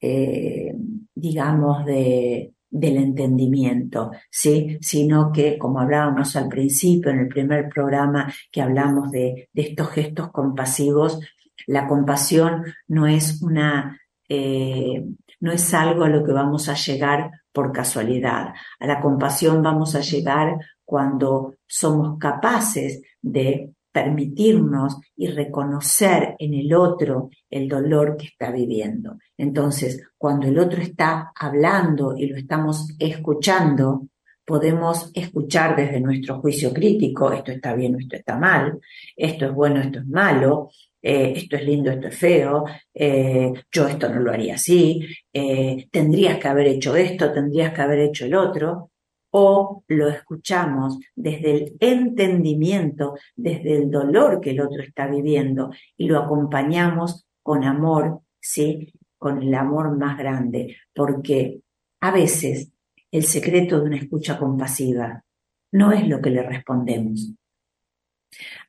[0.00, 0.74] eh,
[1.14, 4.76] digamos, de, del entendimiento, ¿sí?
[4.82, 9.88] sino que, como hablábamos al principio en el primer programa que hablamos de, de estos
[9.88, 11.20] gestos compasivos,
[11.66, 15.04] la compasión no es una, eh,
[15.40, 18.54] no es algo a lo que vamos a llegar por casualidad.
[18.78, 26.74] A la compasión vamos a llegar cuando somos capaces de permitirnos y reconocer en el
[26.74, 29.16] otro el dolor que está viviendo.
[29.38, 34.08] Entonces, cuando el otro está hablando y lo estamos escuchando,
[34.44, 38.78] podemos escuchar desde nuestro juicio crítico, esto está bien esto está mal,
[39.16, 40.70] esto es bueno, esto es malo,
[41.08, 45.86] eh, esto es lindo, esto es feo, eh, yo esto no lo haría así, eh,
[45.92, 48.90] tendrías que haber hecho esto, tendrías que haber hecho el otro,
[49.30, 56.08] o lo escuchamos desde el entendimiento, desde el dolor que el otro está viviendo y
[56.08, 58.92] lo acompañamos con amor, ¿sí?
[59.16, 61.60] Con el amor más grande, porque
[62.00, 62.72] a veces
[63.12, 65.22] el secreto de una escucha compasiva
[65.70, 67.32] no es lo que le respondemos.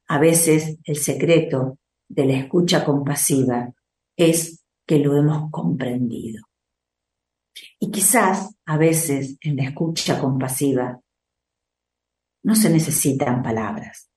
[0.07, 3.73] A veces el secreto de la escucha compasiva
[4.15, 6.43] es que lo hemos comprendido.
[7.79, 11.01] Y quizás a veces en la escucha compasiva
[12.43, 14.09] no se necesitan palabras.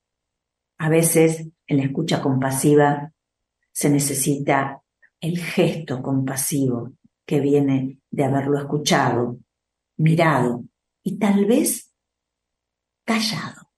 [0.79, 3.12] A veces en la escucha compasiva
[3.72, 4.83] se necesita
[5.20, 6.92] el gesto compasivo
[7.26, 9.38] que viene de haberlo escuchado,
[9.96, 10.64] mirado
[11.03, 11.92] y tal vez
[13.05, 13.69] callado.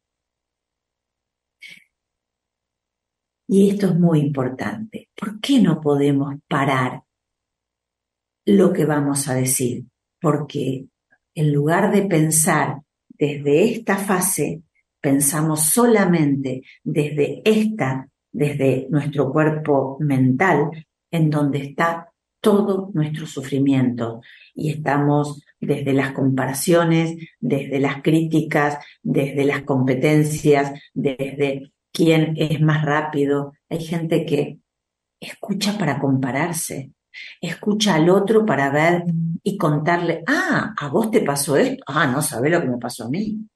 [3.53, 5.11] Y esto es muy importante.
[5.15, 7.03] ¿Por qué no podemos parar
[8.47, 9.85] lo que vamos a decir?
[10.19, 10.87] Porque
[11.35, 14.62] en lugar de pensar desde esta fase,
[15.03, 20.71] pensamos solamente desde esta, desde nuestro cuerpo mental,
[21.11, 22.11] en donde está
[22.41, 24.23] todo nuestro sufrimiento.
[24.55, 32.85] Y estamos desde las comparaciones, desde las críticas, desde las competencias, desde quién es más
[32.85, 33.52] rápido.
[33.68, 34.59] Hay gente que
[35.20, 36.92] escucha para compararse,
[37.40, 39.05] escucha al otro para ver
[39.42, 43.05] y contarle, ah, a vos te pasó esto, ah, no sabés lo que me pasó
[43.05, 43.38] a mí.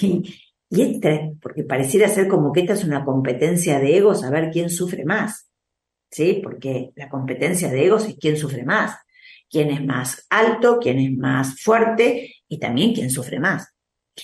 [0.00, 0.22] Y,
[0.70, 4.50] y este, porque pareciera ser como que esta es una competencia de egos, a ver
[4.50, 5.50] quién sufre más.
[6.10, 6.40] ¿Sí?
[6.42, 8.96] Porque la competencia de egos es quién sufre más,
[9.50, 13.74] quién es más alto, quién es más fuerte y también quién sufre más.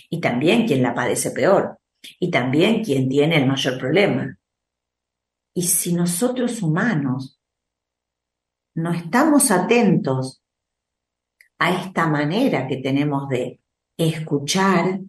[0.08, 1.78] Y también quién la padece peor
[2.18, 4.38] y también quien tiene el mayor problema.
[5.54, 7.40] Y si nosotros humanos
[8.74, 10.42] no estamos atentos
[11.58, 13.60] a esta manera que tenemos de
[13.96, 15.00] escuchar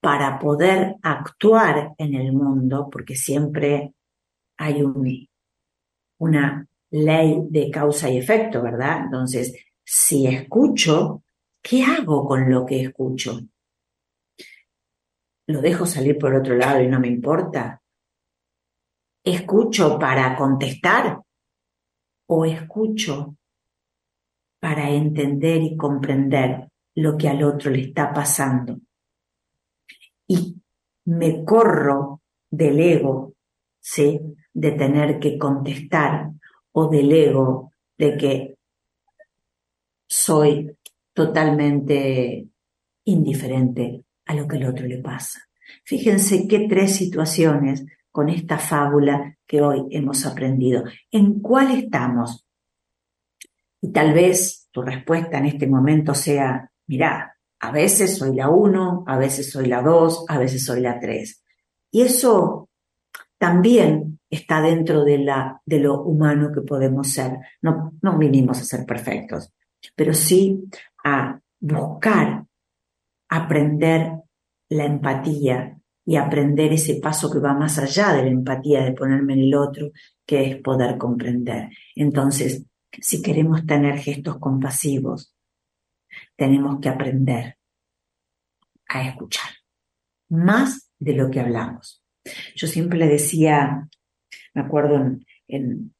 [0.00, 3.94] para poder actuar en el mundo, porque siempre
[4.56, 4.82] hay
[6.18, 9.04] una ley de causa y efecto, ¿verdad?
[9.04, 11.22] Entonces, si escucho,
[11.62, 13.40] ¿qué hago con lo que escucho?
[15.46, 17.80] Lo dejo salir por otro lado y no me importa?
[19.22, 21.20] ¿Escucho para contestar
[22.26, 23.36] o escucho
[24.60, 28.78] para entender y comprender lo que al otro le está pasando?
[30.26, 30.56] Y
[31.06, 33.34] me corro del ego,
[33.80, 34.20] ¿sí?
[34.52, 36.30] De tener que contestar
[36.72, 38.58] o del ego de que
[40.08, 40.76] soy
[41.12, 42.48] totalmente
[43.04, 45.40] indiferente a lo que el otro le pasa.
[45.84, 50.84] Fíjense qué tres situaciones con esta fábula que hoy hemos aprendido.
[51.10, 52.46] ¿En cuál estamos?
[53.80, 59.04] Y tal vez tu respuesta en este momento sea, mira, a veces soy la uno,
[59.06, 61.42] a veces soy la dos, a veces soy la tres.
[61.90, 62.68] Y eso
[63.38, 67.38] también está dentro de, la, de lo humano que podemos ser.
[67.62, 69.52] No, no vinimos a ser perfectos,
[69.94, 70.64] pero sí
[71.04, 72.44] a buscar
[73.28, 74.12] aprender
[74.68, 79.34] la empatía y aprender ese paso que va más allá de la empatía de ponerme
[79.34, 79.90] en el otro,
[80.24, 81.70] que es poder comprender.
[81.94, 85.34] Entonces, si queremos tener gestos compasivos,
[86.36, 87.58] tenemos que aprender
[88.88, 89.50] a escuchar,
[90.28, 92.02] más de lo que hablamos.
[92.54, 93.88] Yo siempre le decía,
[94.54, 95.18] me acuerdo
[95.48, 95.94] en,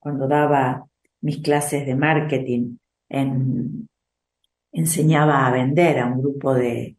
[0.00, 0.86] cuando daba
[1.20, 2.76] mis clases de marketing,
[4.76, 6.96] enseñaba a vender a un grupo de,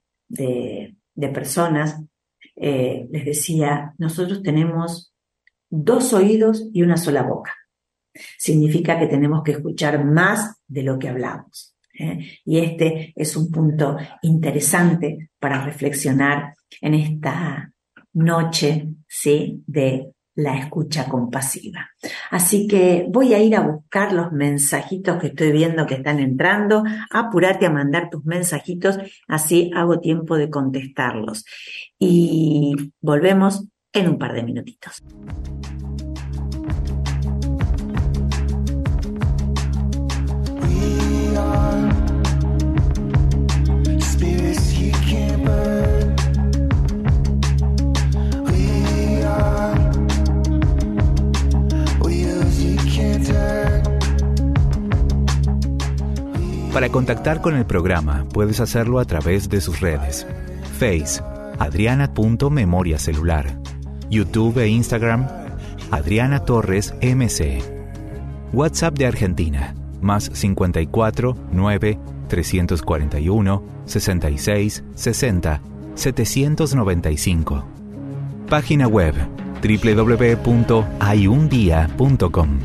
[1.33, 2.01] personas,
[2.55, 5.13] eh, les decía, nosotros tenemos
[5.69, 7.53] dos oídos y una sola boca.
[8.37, 11.75] Significa que tenemos que escuchar más de lo que hablamos.
[11.99, 12.39] ¿eh?
[12.45, 17.71] Y este es un punto interesante para reflexionar en esta
[18.13, 19.63] noche ¿sí?
[19.67, 21.89] de la escucha compasiva.
[22.29, 26.83] Así que voy a ir a buscar los mensajitos que estoy viendo que están entrando.
[27.11, 31.43] Apúrate a mandar tus mensajitos, así hago tiempo de contestarlos.
[31.97, 35.03] Y volvemos en un par de minutitos.
[56.77, 60.27] Para contactar con el programa puedes hacerlo a través de sus redes.
[60.77, 61.23] Face,
[61.57, 63.59] adriana.memoriacelular.
[64.11, 65.27] YouTube e Instagram,
[65.89, 67.63] Adriana Torres MC.
[68.53, 75.61] WhatsApp de Argentina, más 54 9 341 66 60
[75.95, 77.65] 795.
[78.47, 79.15] Página web
[79.63, 82.59] www.hayundia.com.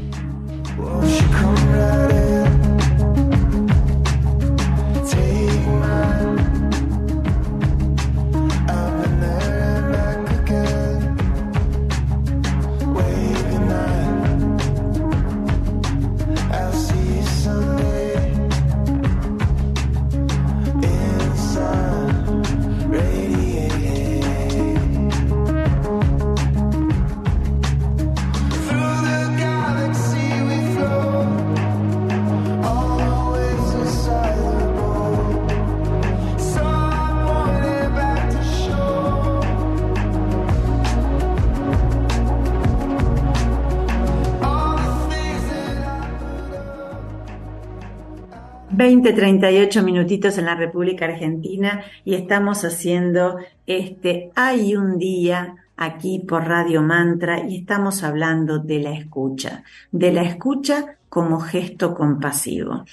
[49.50, 56.20] y ocho minutitos en la República Argentina y estamos haciendo este Hay un día aquí
[56.20, 62.84] por Radio Mantra y estamos hablando de la escucha, de la escucha como gesto compasivo.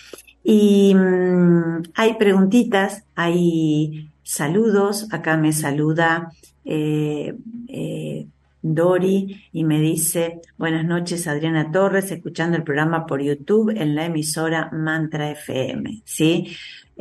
[0.44, 6.32] Y mm, hay preguntitas, hay saludos, acá me saluda
[6.66, 7.34] eh,
[7.68, 8.28] eh,
[8.62, 14.06] Dori y me dice, buenas noches Adriana Torres, escuchando el programa por YouTube en la
[14.06, 16.48] emisora Mantra FM, ¿sí?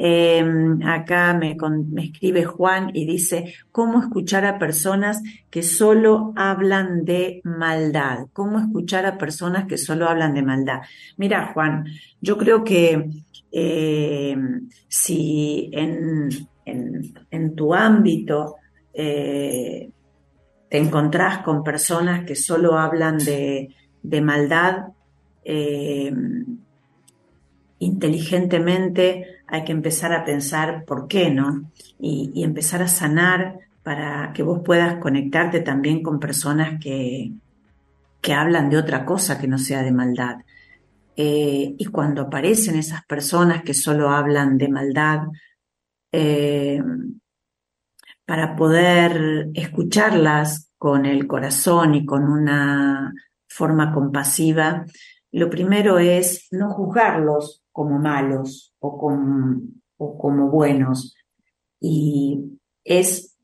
[0.01, 1.57] Em, acá me,
[1.91, 8.29] me, escribe Juan y dice, ¿cómo escuchar a personas que solo hablan de maldad?
[8.33, 10.83] ¿Cómo escuchar a personas que solo hablan de maldad?
[11.17, 11.87] Mira, Juan,
[12.21, 13.11] yo creo que
[13.51, 16.29] em, si en,
[16.65, 18.55] en, tu ámbito
[18.95, 19.91] eh,
[20.69, 23.75] te encontrás con personas que solo hablan de,
[24.23, 24.89] maldad,
[25.45, 26.13] eh,
[27.79, 31.71] inteligentemente hay que empezar a pensar por qué, ¿no?
[31.99, 37.33] Y, empezar a sanar para que vos puedas conectarte también con personas que,
[38.21, 40.39] que hablan de otra cosa que no sea de maldad.
[41.17, 45.23] Eh, y cuando aparecen esas personas que solo hablan de maldad,
[46.13, 46.83] eh,
[48.29, 53.15] para poder escucharlas con el corazón y con una
[53.49, 54.85] forma compasiva,
[55.33, 61.17] lo primero es no juzgarlos como malos o como, buenos.
[61.81, 63.35] Y es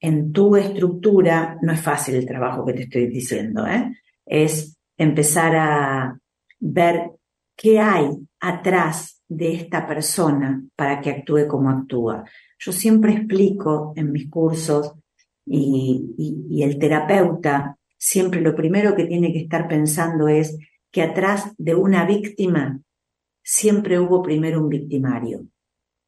[0.00, 3.92] en tu estructura, no es fácil el trabajo que te estoy diciendo, ¿eh?
[4.24, 6.18] es empezar a
[6.58, 7.10] ver
[7.54, 8.08] qué hay
[8.40, 12.24] atrás de esta persona para que actúe como actúa.
[12.58, 14.94] Yo siempre explico en mis cursos
[15.44, 20.58] y, el terapeuta siempre lo primero que tiene que estar pensando es
[20.90, 22.80] que atrás de una víctima
[23.42, 25.46] siempre hubo primero un victimario.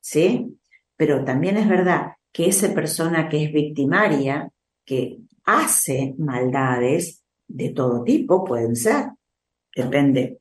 [0.00, 0.58] ¿Sí?
[0.96, 4.50] Pero también es verdad que esa persona que es victimaria,
[4.84, 9.06] que hace maldades de todo tipo, pueden ser,
[9.74, 10.40] depende,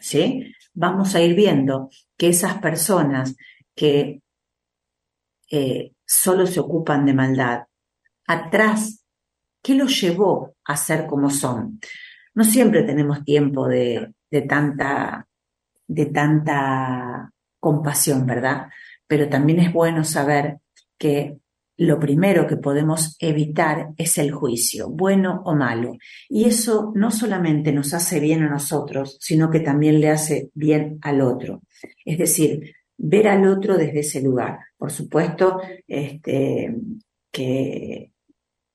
[0.00, 0.52] ¿sí?
[0.74, 3.36] Vamos a ir viendo que esas personas
[3.74, 4.20] que
[5.50, 7.62] eh, solo se ocupan de maldad
[8.26, 9.04] atrás,
[9.62, 11.80] qué los llevó a ser como son.
[12.34, 14.12] No siempre tenemos tiempo de,
[14.48, 15.26] tanta
[17.58, 18.68] compasión, ¿verdad?
[19.06, 20.58] Pero también es bueno saber
[20.98, 21.38] que
[21.78, 25.92] lo primero que podemos evitar es el juicio, bueno o malo.
[26.28, 30.98] Y eso no solamente nos hace bien a nosotros, sino que también le hace bien
[31.02, 31.62] al otro.
[32.04, 34.58] Es decir, ver al otro desde ese lugar.
[34.76, 36.76] Por supuesto, este,
[37.30, 38.12] que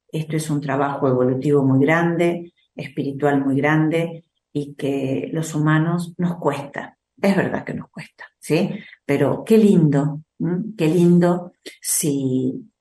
[0.08, 6.38] esto es un trabajo evolutivo muy grande, espiritual muy grande y que los humanos nos
[6.38, 6.98] cuesta.
[7.22, 8.70] Es verdad que nos cuesta, ¿sí?
[9.06, 10.24] Pero qué lindo,
[10.78, 12.72] qué lindo si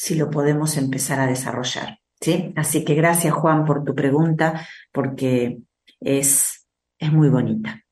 [0.00, 2.00] si lo podemos empezar a desarrollar.
[2.18, 2.54] ¿sí?
[2.56, 5.58] Así que gracias Juan por tu pregunta, porque
[6.00, 6.66] es,
[6.98, 7.84] es muy bonita,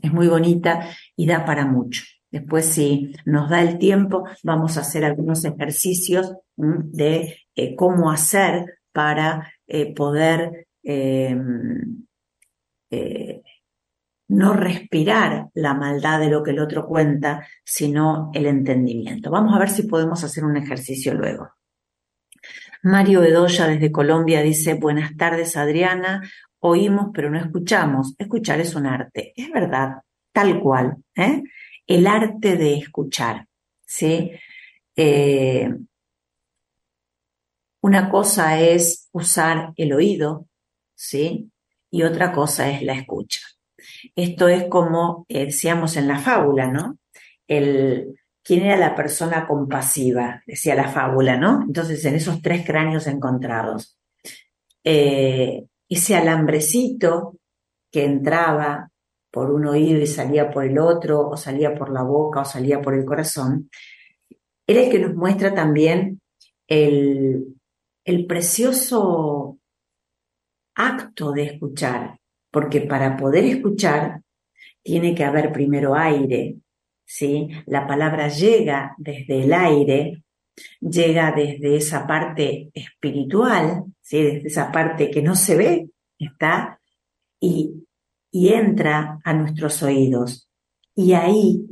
[0.00, 2.04] es muy bonita y da para mucho.
[2.30, 8.80] Después, si nos da el tiempo, vamos a hacer algunos ejercicios de eh, cómo hacer
[8.92, 12.06] para eh, poder em,
[12.90, 13.42] eh,
[14.28, 19.30] no respirar la maldad de lo que el otro cuenta, sino el entendimiento.
[19.30, 21.50] Vamos a ver si podemos hacer un ejercicio luego.
[22.82, 26.22] Mario Bedoya desde Colombia dice, buenas tardes Adriana,
[26.60, 28.14] oímos pero no escuchamos.
[28.18, 30.02] Escuchar es un arte, es verdad,
[30.32, 30.96] tal cual.
[31.14, 31.42] ¿eh?
[31.86, 33.46] El arte de escuchar.
[33.86, 34.32] ¿sí?
[34.96, 35.70] Eh,
[37.80, 40.48] una cosa es usar el oído,
[40.94, 41.50] ¿sí?
[41.90, 43.40] Y otra cosa es la escucha.
[44.16, 46.98] Esto es como eh, decíamos en la fábula, ¿no?
[47.46, 50.42] El, ¿Quién era la persona compasiva?
[50.46, 51.62] Decía la fábula, ¿no?
[51.62, 53.96] Entonces, en esos tres cráneos encontrados.
[54.84, 57.36] Eh, ese alambrecito
[57.90, 58.90] que entraba
[59.36, 62.80] por un oído y salía por el otro, o salía por la boca, o salía
[62.80, 63.68] por el corazón,
[64.66, 66.22] era el que nos muestra también
[66.66, 67.44] el,
[68.02, 69.58] el precioso
[70.74, 72.18] acto de escuchar,
[72.50, 74.22] porque para poder escuchar
[74.82, 76.56] tiene que haber primero aire,
[77.04, 77.50] ¿sí?
[77.66, 80.22] La palabra llega desde el aire,
[80.80, 84.22] llega desde esa parte espiritual, ¿sí?
[84.22, 86.80] Desde esa parte que no se ve, está,
[87.38, 87.85] y,
[88.48, 90.48] entra a nuestros oídos.
[90.94, 91.66] Y ahí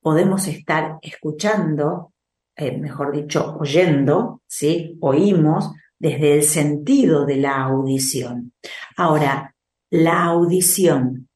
[0.00, 2.12] podemos estar escuchando,
[2.56, 4.96] eh, mejor dicho, oyendo, ¿sí?
[5.00, 8.52] Oímos desde el sentido de la audición.
[8.96, 9.54] Ahora,
[9.90, 11.28] la audición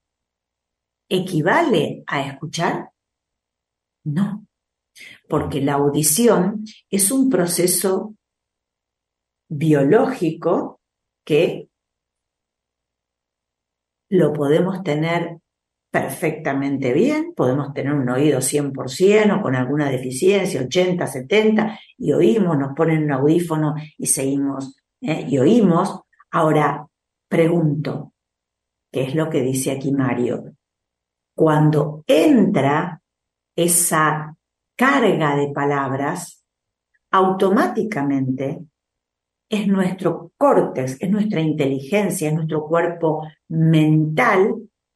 [1.08, 2.90] equivale a escuchar?
[4.04, 4.46] No,
[5.28, 8.14] porque la audición es un proceso
[9.48, 10.80] biológico
[11.24, 11.68] que
[14.16, 15.38] lo podemos tener
[15.90, 22.58] perfectamente bien, podemos tener un oído 100% o con alguna deficiencia, 80, 70, y oímos,
[22.58, 25.24] nos ponen un audífono y seguimos, ¿eh?
[25.28, 26.00] y oímos.
[26.32, 26.84] Ahora,
[27.28, 28.12] pregunto,
[28.90, 30.54] ¿qué es lo que dice aquí Mario?
[31.34, 33.02] cuando entra
[33.56, 34.36] esa
[34.76, 36.44] carga de palabras,
[37.10, 38.64] automáticamente
[39.48, 44.54] es nuestro córtex, es nuestra inteligencia, es nuestro cuerpo mental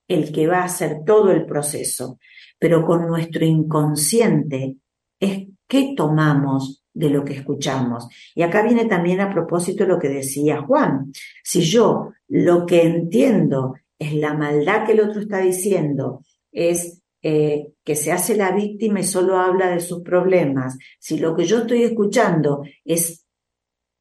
[0.09, 2.19] el que va a hacer todo el proceso.
[2.59, 4.77] Pero con nuestro inconsciente
[5.21, 8.09] es qué tomamos de lo que escuchamos.
[8.35, 11.13] Y acá viene también a propósito lo que decía Juan.
[11.45, 17.73] Si yo lo que entiendo es la maldad que el otro está diciendo es eh,
[17.85, 21.59] que se hace la víctima y solo habla de sus problemas, si lo que yo
[21.59, 23.28] estoy escuchando es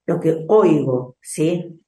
[0.08, 1.82] lo que oigo, ¿sí?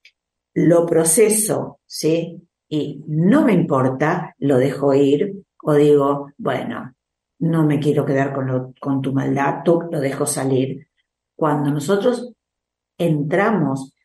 [0.53, 2.47] Lo proceso, ¿sí?
[2.67, 6.93] Y no me importa, lo dejo ir o digo, bueno,
[7.39, 10.87] no me quiero quedar con, con tu maldad, tú lo dejo salir.
[11.35, 12.33] Cuando nosotros
[12.97, 13.95] entramos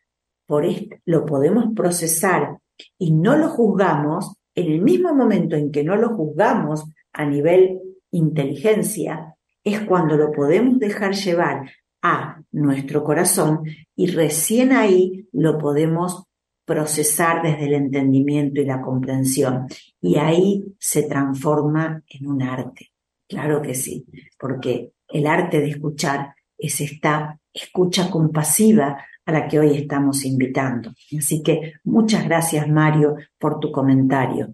[0.47, 2.57] por esto, lo podemos procesar
[2.97, 7.81] y no lo juzgamos, en el mismo momento en que no lo juzgamos a nivel
[8.11, 11.69] inteligencia, es cuando lo podemos dejar llevar
[12.07, 13.63] a nuestro corazón
[13.95, 16.25] y recién ahí lo podemos
[16.63, 19.67] procesar desde el entendimiento y la comprensión.
[20.01, 22.91] Y ahí se transforma en un arte.
[23.27, 24.05] Claro que sí,
[24.39, 30.91] porque el arte de escuchar es esta escucha compasiva a la que hoy estamos invitando.
[31.17, 34.53] Así que muchas gracias, Mario, por tu comentario.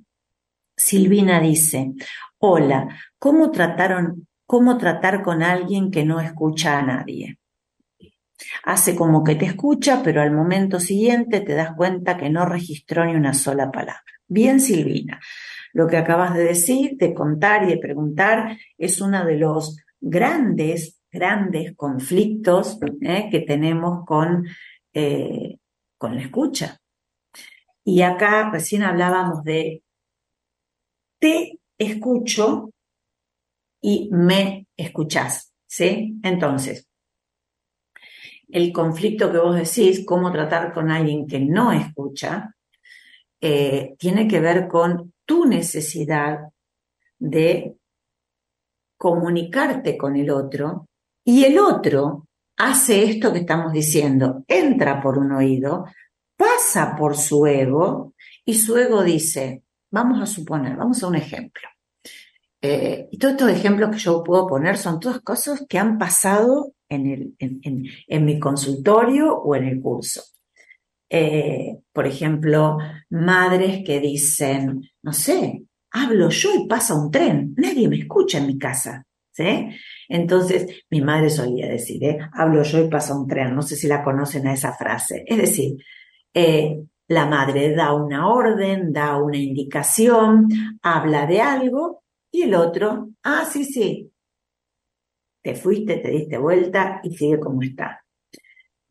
[0.77, 1.93] Silvina dice,
[2.39, 2.87] hola,
[3.19, 7.40] ¿cómo trataron, cómo tratar con alguien que no escucha a nadie?
[8.63, 13.05] Hace como que te escucha, pero al momento siguiente te das cuenta que no registró
[13.05, 14.03] ni una sola palabra.
[14.27, 15.19] Bien, Silvina,
[15.73, 21.01] lo que acabas de decir, de contar y de preguntar es uno de los grandes
[21.11, 23.27] grandes conflictos ¿eh?
[23.29, 24.47] que tenemos con,
[24.93, 25.57] eh,
[25.97, 26.79] con la escucha.
[27.83, 29.83] Y acá recién hablábamos de
[31.19, 32.71] te escucho
[33.81, 36.19] y me escuchás, ¿sí?
[36.23, 36.87] Entonces,
[38.51, 42.55] el conflicto que vos decís, cómo tratar con alguien que no escucha,
[43.39, 46.39] eh, tiene que ver con tu necesidad
[47.17, 47.75] de
[48.97, 50.87] comunicarte con el otro
[51.23, 52.27] y el otro
[52.57, 55.85] hace esto que estamos diciendo, entra por un oído,
[56.35, 58.13] pasa por su ego
[58.45, 61.67] y su ego dice, vamos a suponer, vamos a un ejemplo.
[62.61, 66.73] Eh, y todos estos ejemplos que yo puedo poner son todas cosas que han pasado
[66.91, 70.21] en, el, en, mi consultorio o en el curso.
[71.09, 72.77] Eh, por ejemplo,
[73.09, 78.47] madres que dicen, no sé, hablo yo y pasa un tren, nadie me escucha en
[78.47, 79.05] mi casa.
[79.33, 79.69] ¿Sí?
[80.09, 82.19] Entonces, mi madre solía decir, ¿eh?
[82.33, 85.23] hablo yo y pasa un tren, no sé si la conocen a esa frase.
[85.25, 85.77] Es decir,
[86.33, 90.49] eh, la madre da una orden, da una indicación,
[90.81, 94.10] habla de algo y el otro, ah, sí, sí,
[95.41, 98.03] te fuiste, te diste vuelta y sigue como está.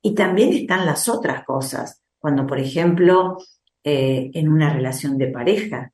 [0.02, 3.36] Y también están las otras cosas, cuando por ejemplo
[3.84, 5.92] eh, en una relación de pareja,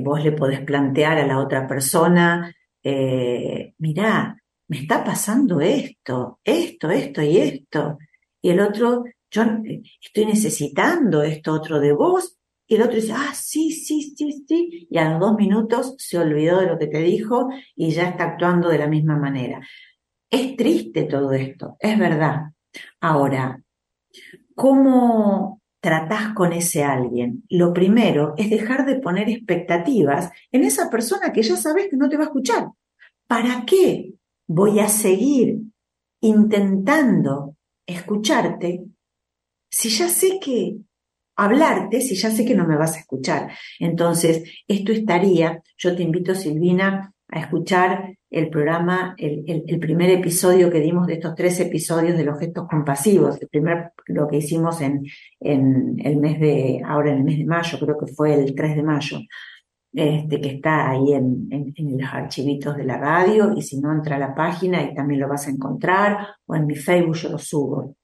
[0.00, 2.52] vos le podés plantear a la otra persona
[2.82, 7.98] eh, mirá, me está pasando esto, esto, esto y esto.
[8.40, 9.42] Y el otro, yo
[10.00, 12.37] estoy necesitando esto otro de vos.
[12.70, 14.86] Y el otro dice, ah, sí, sí, sí, sí.
[14.90, 18.24] Y a los dos minutos se olvidó de lo que te dijo y ya está
[18.24, 19.60] actuando de la misma manera.
[20.30, 22.52] Es triste todo esto, es verdad.
[23.00, 23.62] Ahora,
[24.54, 27.44] ¿cómo tratás con ese alguien?
[27.48, 32.10] Lo primero es dejar de poner expectativas en esa persona que ya sabes que no
[32.10, 32.68] te va a escuchar.
[33.26, 34.12] ¿Para qué
[34.46, 35.58] voy a seguir
[36.20, 37.56] intentando
[37.86, 38.84] escucharte
[39.70, 40.76] si ya sé que
[41.38, 43.50] hablarte, si ya sé que no me vas a escuchar?
[43.78, 50.80] Entonces, esto estaría, yo te invito, Silvina, a escuchar el programa, el, primer episodio que
[50.80, 55.04] dimos de estos tres episodios de los gestos compasivos, el primer, lo que hicimos en,
[55.40, 58.76] en el mes de, ahora en el mes de mayo, creo que fue el 3
[58.76, 59.18] de mayo
[59.92, 64.18] este, que está ahí en, los archivitos de la radio, y si no, entra a
[64.18, 67.96] la página y también lo vas a encontrar, o en mi Facebook yo lo subo.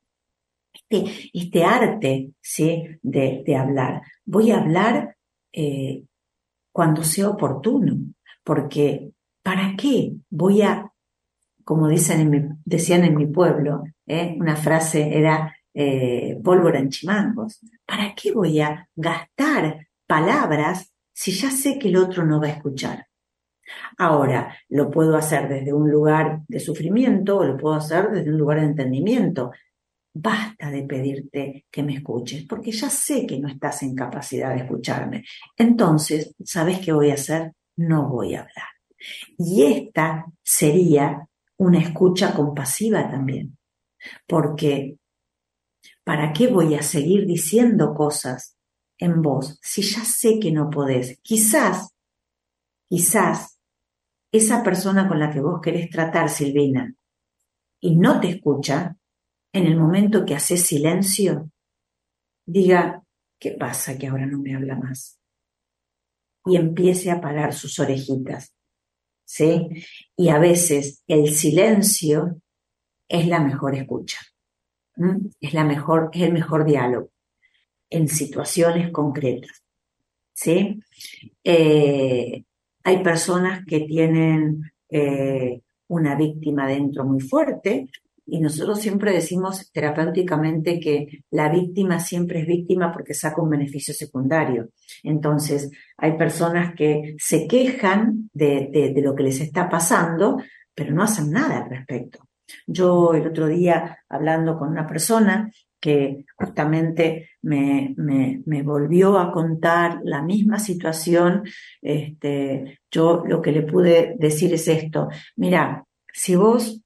[1.33, 2.85] Este, arte ¿sí?
[3.03, 4.03] de, hablar.
[4.25, 5.17] Voy a hablar
[5.53, 6.05] eh,
[6.73, 7.97] cuando sea oportuno,
[8.43, 10.93] porque ¿para qué voy a,
[11.65, 14.37] como dicen en mi, decían en mi pueblo, ¿eh?
[14.39, 21.51] una frase era eh, pólvora en chimangos, ¿para qué voy a gastar palabras si ya
[21.51, 23.07] sé que el otro no va a escuchar?
[23.97, 28.39] Ahora, lo puedo hacer desde un lugar de sufrimiento o lo puedo hacer desde un
[28.39, 29.53] lugar de entendimiento.
[30.17, 34.63] Basta de pedirte que me escuches, porque ya sé que no estás en capacidad de
[34.63, 35.25] escucharme.
[35.57, 37.53] Entonces, ¿sabes qué voy a hacer?
[37.77, 38.69] No voy a hablar.
[39.37, 43.59] Y esta sería una escucha compasiva también,
[44.27, 44.99] porque
[46.05, 48.57] ¿para qué voy a seguir diciendo cosas
[48.99, 51.19] en vos si ya sé que no podés?
[51.23, 51.89] Quizás,
[52.89, 53.59] quizás
[54.31, 56.95] esa persona con la que vos querés tratar, Silvina,
[57.81, 58.97] y no te escucha,
[59.55, 61.49] en el momento que haces silencio,
[62.45, 63.05] diga,
[63.39, 65.21] ¿qué pasa que ahora no me habla más?
[66.45, 68.53] Y empiece a parar sus orejitas.
[69.25, 69.69] ¿Sí?
[70.17, 72.43] Y a veces el silencio
[73.09, 74.19] es la mejor escucha.
[75.41, 77.11] Es la mejor, es el mejor diálogo
[77.91, 79.63] en situaciones concretas.
[80.33, 80.81] ¿sí?
[81.45, 82.45] Eh,
[82.83, 87.89] hay personas que tienen eh, una víctima dentro muy fuerte
[88.27, 93.93] y nosotros siempre decimos terapéuticamente que la víctima siempre es víctima porque saca un beneficio
[93.93, 94.71] secundario.
[95.03, 100.39] Entonces, hay personas que se quejan de lo que les está pasando,
[100.75, 102.21] pero no hacen nada al respecto.
[102.67, 105.51] Yo el otro día, hablando con una persona,
[105.81, 111.43] que justamente me, me, volvió a contar la misma situación,
[111.83, 116.81] este, yo lo que le pude decir es esto, mira, si vos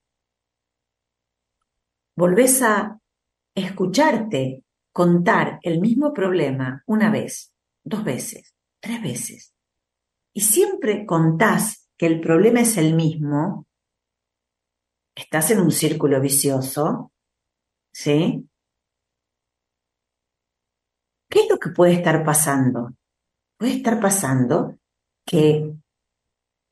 [2.19, 2.99] volvés a
[3.55, 7.55] escucharte contar el mismo problema una vez,
[7.85, 9.55] dos veces, tres veces,
[10.35, 13.69] y siempre contás que el problema es el mismo,
[15.15, 17.13] estás en un círculo vicioso,
[17.93, 18.49] ¿sí?
[21.31, 22.97] ¿Qué es lo que puede estar pasando?
[23.57, 24.77] Puede estar pasando
[25.25, 25.73] que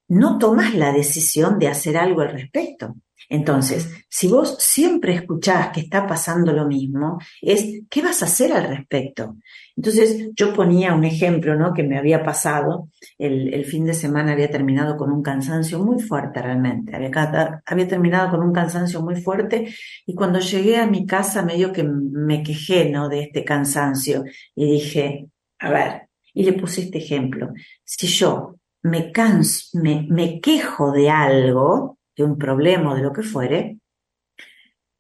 [0.09, 2.97] no tomas la decisión de hacer algo al respecto.
[3.29, 8.53] Entonces, si vos siempre escuchás que está pasando lo mismo, es ¿qué vas a hacer
[8.53, 9.37] al respecto?
[9.77, 11.75] Entonces, yo ponía un ejemplo, ¿no?
[11.75, 12.89] Que me había pasado.
[13.19, 16.95] El, fin de semana había terminado con un cansancio muy fuerte realmente.
[16.95, 19.75] Había, había terminado con un cansancio muy fuerte
[20.07, 23.09] y cuando llegué a mi casa medio que me quejé, ¿no?
[23.09, 27.53] De este cansancio y dije, a ver, y le puse este ejemplo.
[27.85, 33.13] Si yo me canso, me, me quejo de algo, de un problema o de lo
[33.13, 33.79] que fuere,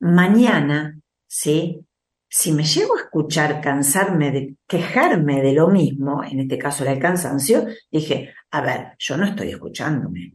[0.01, 1.81] mañana, ¿sí?
[2.29, 6.93] Si me llego a escuchar cansarme de quejarme de lo mismo, en este caso era
[6.93, 10.35] el cansancio, dije, a ver, yo no estoy escuchándome,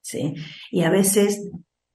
[0.00, 0.34] ¿sí?
[0.70, 1.50] Y a veces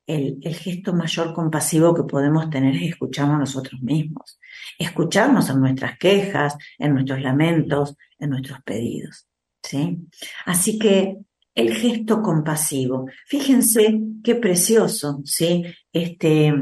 [0.06, 4.40] el, el gesto mayor compasivo que podemos tener es escucharnos nosotros mismos,
[4.78, 9.28] escucharnos en nuestras quejas, en nuestros lamentos, en nuestros pedidos,
[9.64, 9.98] ¿sí?
[10.46, 11.18] Así que
[11.56, 13.08] el gesto compasivo.
[13.26, 15.64] Fíjense qué precioso, ¿sí?
[15.92, 16.54] Este,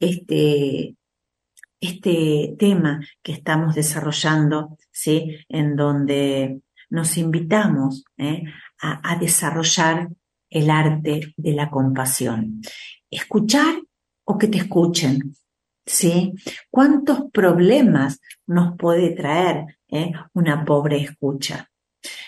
[0.00, 0.96] este,
[1.80, 5.36] este tema que estamos desarrollando, ¿sí?
[5.48, 6.60] En donde
[6.92, 8.42] nos invitamos ¿eh?
[8.80, 10.08] a, desarrollar
[10.50, 12.60] el arte de la compasión.
[13.10, 13.80] Escuchar
[14.24, 15.34] o que te escuchen,
[15.86, 16.34] ¿sí?
[16.70, 20.12] ¿Cuántos problemas nos puede traer ¿eh?
[20.34, 21.71] una pobre escucha?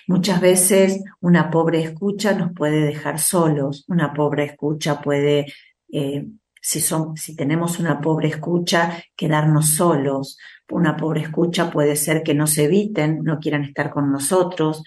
[0.06, 5.46] Muchas veces una pobre escucha nos puede dejar solos, una pobre escucha puede,
[5.90, 6.26] eh,
[6.60, 10.38] si, son, si tenemos una pobre escucha, quedarnos solos.
[10.70, 14.82] Una pobre escucha puede ser que nos eviten, no quieran estar con nosotros,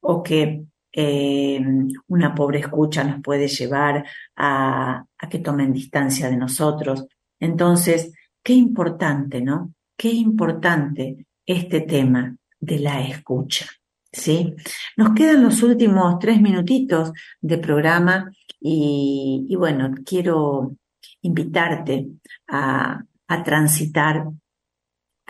[0.00, 1.64] o que eh,
[2.08, 4.04] una pobre escucha nos puede llevar
[4.36, 7.06] a, a que tomen distancia de nosotros.
[7.38, 8.12] Entonces,
[8.42, 9.72] qué importante, ¿no?
[9.96, 13.66] Qué importante este tema de la escucha.
[14.12, 14.54] ¿Sí?
[14.96, 18.30] Nos quedan los últimos tres minutitos de programa
[18.60, 20.76] y, y bueno, quiero
[21.22, 22.08] invitarte
[22.48, 24.24] a, a transitar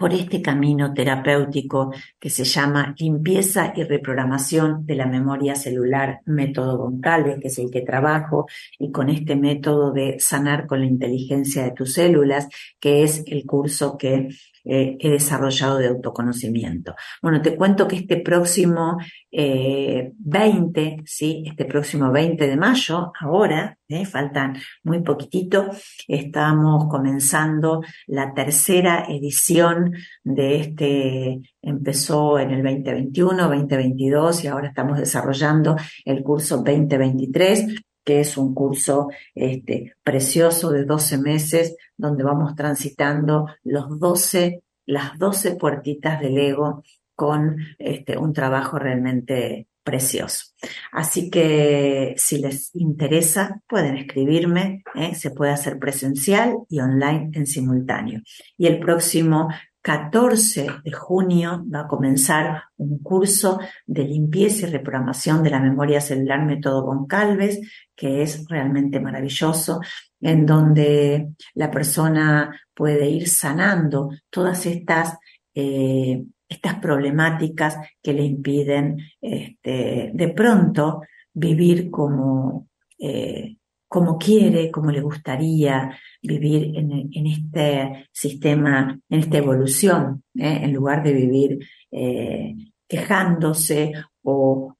[0.01, 6.78] por este camino terapéutico que se llama limpieza y reprogramación de la memoria celular, método
[6.78, 8.47] Goncalves, que es el que trabajo,
[8.78, 12.49] y con este método de sanar con la inteligencia de tus células,
[12.81, 14.28] que es el curso que
[14.64, 16.94] eh, he desarrollado de autoconocimiento.
[17.22, 18.98] Bueno, te cuento que este próximo
[19.30, 21.44] eh, 20, ¿sí?
[21.46, 24.04] Este próximo 20 de mayo, ahora, ¿eh?
[24.04, 25.70] faltan muy poquitito,
[26.06, 29.92] estamos comenzando la tercera edición
[30.24, 38.20] de este, empezó en el 2021, 2022 y ahora estamos desarrollando el curso 2023 que
[38.20, 45.57] es un curso este, precioso de 12 meses, donde vamos transitando los 12, las 12
[45.57, 46.82] puertitas del ego
[47.14, 50.44] con este, un trabajo realmente precioso.
[50.92, 55.14] Así que si les interesa, pueden escribirme, ¿eh?
[55.14, 58.20] se puede hacer presencial y online en simultáneo.
[58.57, 59.48] Y el próximo
[59.83, 66.01] 14 de junio va a comenzar un curso de limpieza y reprogramación de la memoria
[66.01, 67.61] celular método Goncalves,
[67.97, 69.81] que es realmente maravilloso,
[70.20, 75.18] en donde la persona puede ir sanando todas estas,
[75.55, 81.03] eh, estas problemáticas que le impiden este, de pronto
[81.33, 82.68] vivir como,
[82.99, 83.57] eh,
[83.91, 85.91] como quiere, como le gustaría
[86.22, 90.61] vivir en, este sistema, en esta evolución, ¿eh?
[90.62, 91.59] en lugar de vivir
[91.91, 92.55] eh,
[92.86, 94.76] quejándose o,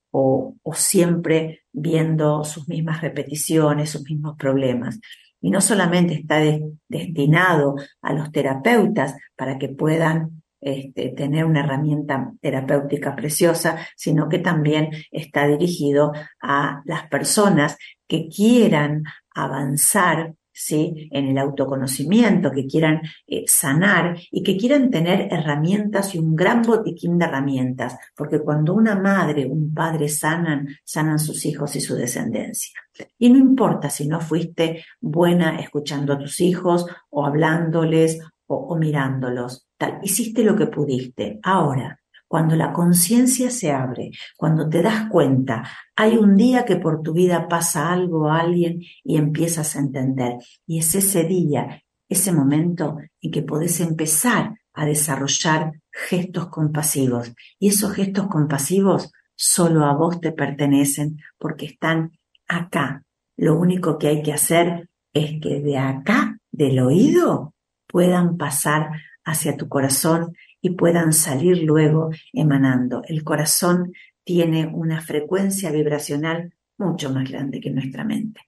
[0.73, 5.01] siempre viendo sus mismas repeticiones, sus mismos problemas.
[5.41, 6.41] Y no solamente está
[6.89, 14.39] destinado a los terapeutas para que puedan este, tener una herramienta terapéutica preciosa, sino que
[14.39, 19.05] también está dirigido a las personas que quieran
[19.35, 21.09] avanzar ¿sí?
[21.11, 26.63] en el autoconocimiento, que quieran eh, sanar y que quieran tener herramientas y un gran
[26.63, 31.95] botiquín de herramientas, porque cuando una madre, un padre sanan, sanan sus hijos y su
[31.95, 32.79] descendencia.
[33.19, 38.19] Y no importa si no fuiste buena escuchando a tus hijos o hablándoles
[38.53, 41.39] o, mirándolos, tal, hiciste lo que pudiste.
[41.43, 45.65] Ahora, cuando la conciencia se abre, cuando te das cuenta,
[45.97, 50.35] hay un día que por tu vida pasa algo a alguien y empiezas a entender.
[50.67, 57.33] Y es ese día, ese momento en que podés empezar a desarrollar gestos compasivos.
[57.59, 62.13] Y esos gestos compasivos solo a vos te pertenecen porque están
[62.47, 63.05] acá.
[63.37, 67.55] Lo único que hay que hacer es que de acá, del oído,
[67.91, 68.91] puedan pasar
[69.25, 73.03] hacia tu corazón y puedan salir luego emanando.
[73.07, 73.93] El corazón
[74.25, 78.41] tiene una frecuencia vibracional mucho más grande que nuestra mente.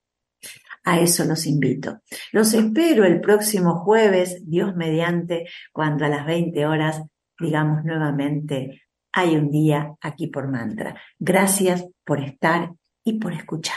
[0.85, 2.01] A eso los invito.
[2.33, 7.03] Los espero el próximo jueves, Dios mediante, cuando a las 20 horas
[7.43, 8.83] digamos nuevamente,
[9.13, 10.95] hay un día aquí por mantra.
[11.19, 12.73] Gracias por estar
[13.05, 13.77] y por escuchar.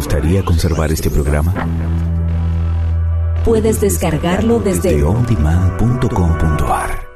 [0.00, 1.52] Gustaría conservar este programa?
[3.44, 7.09] Puedes descargarlo desde ondemand.com.ar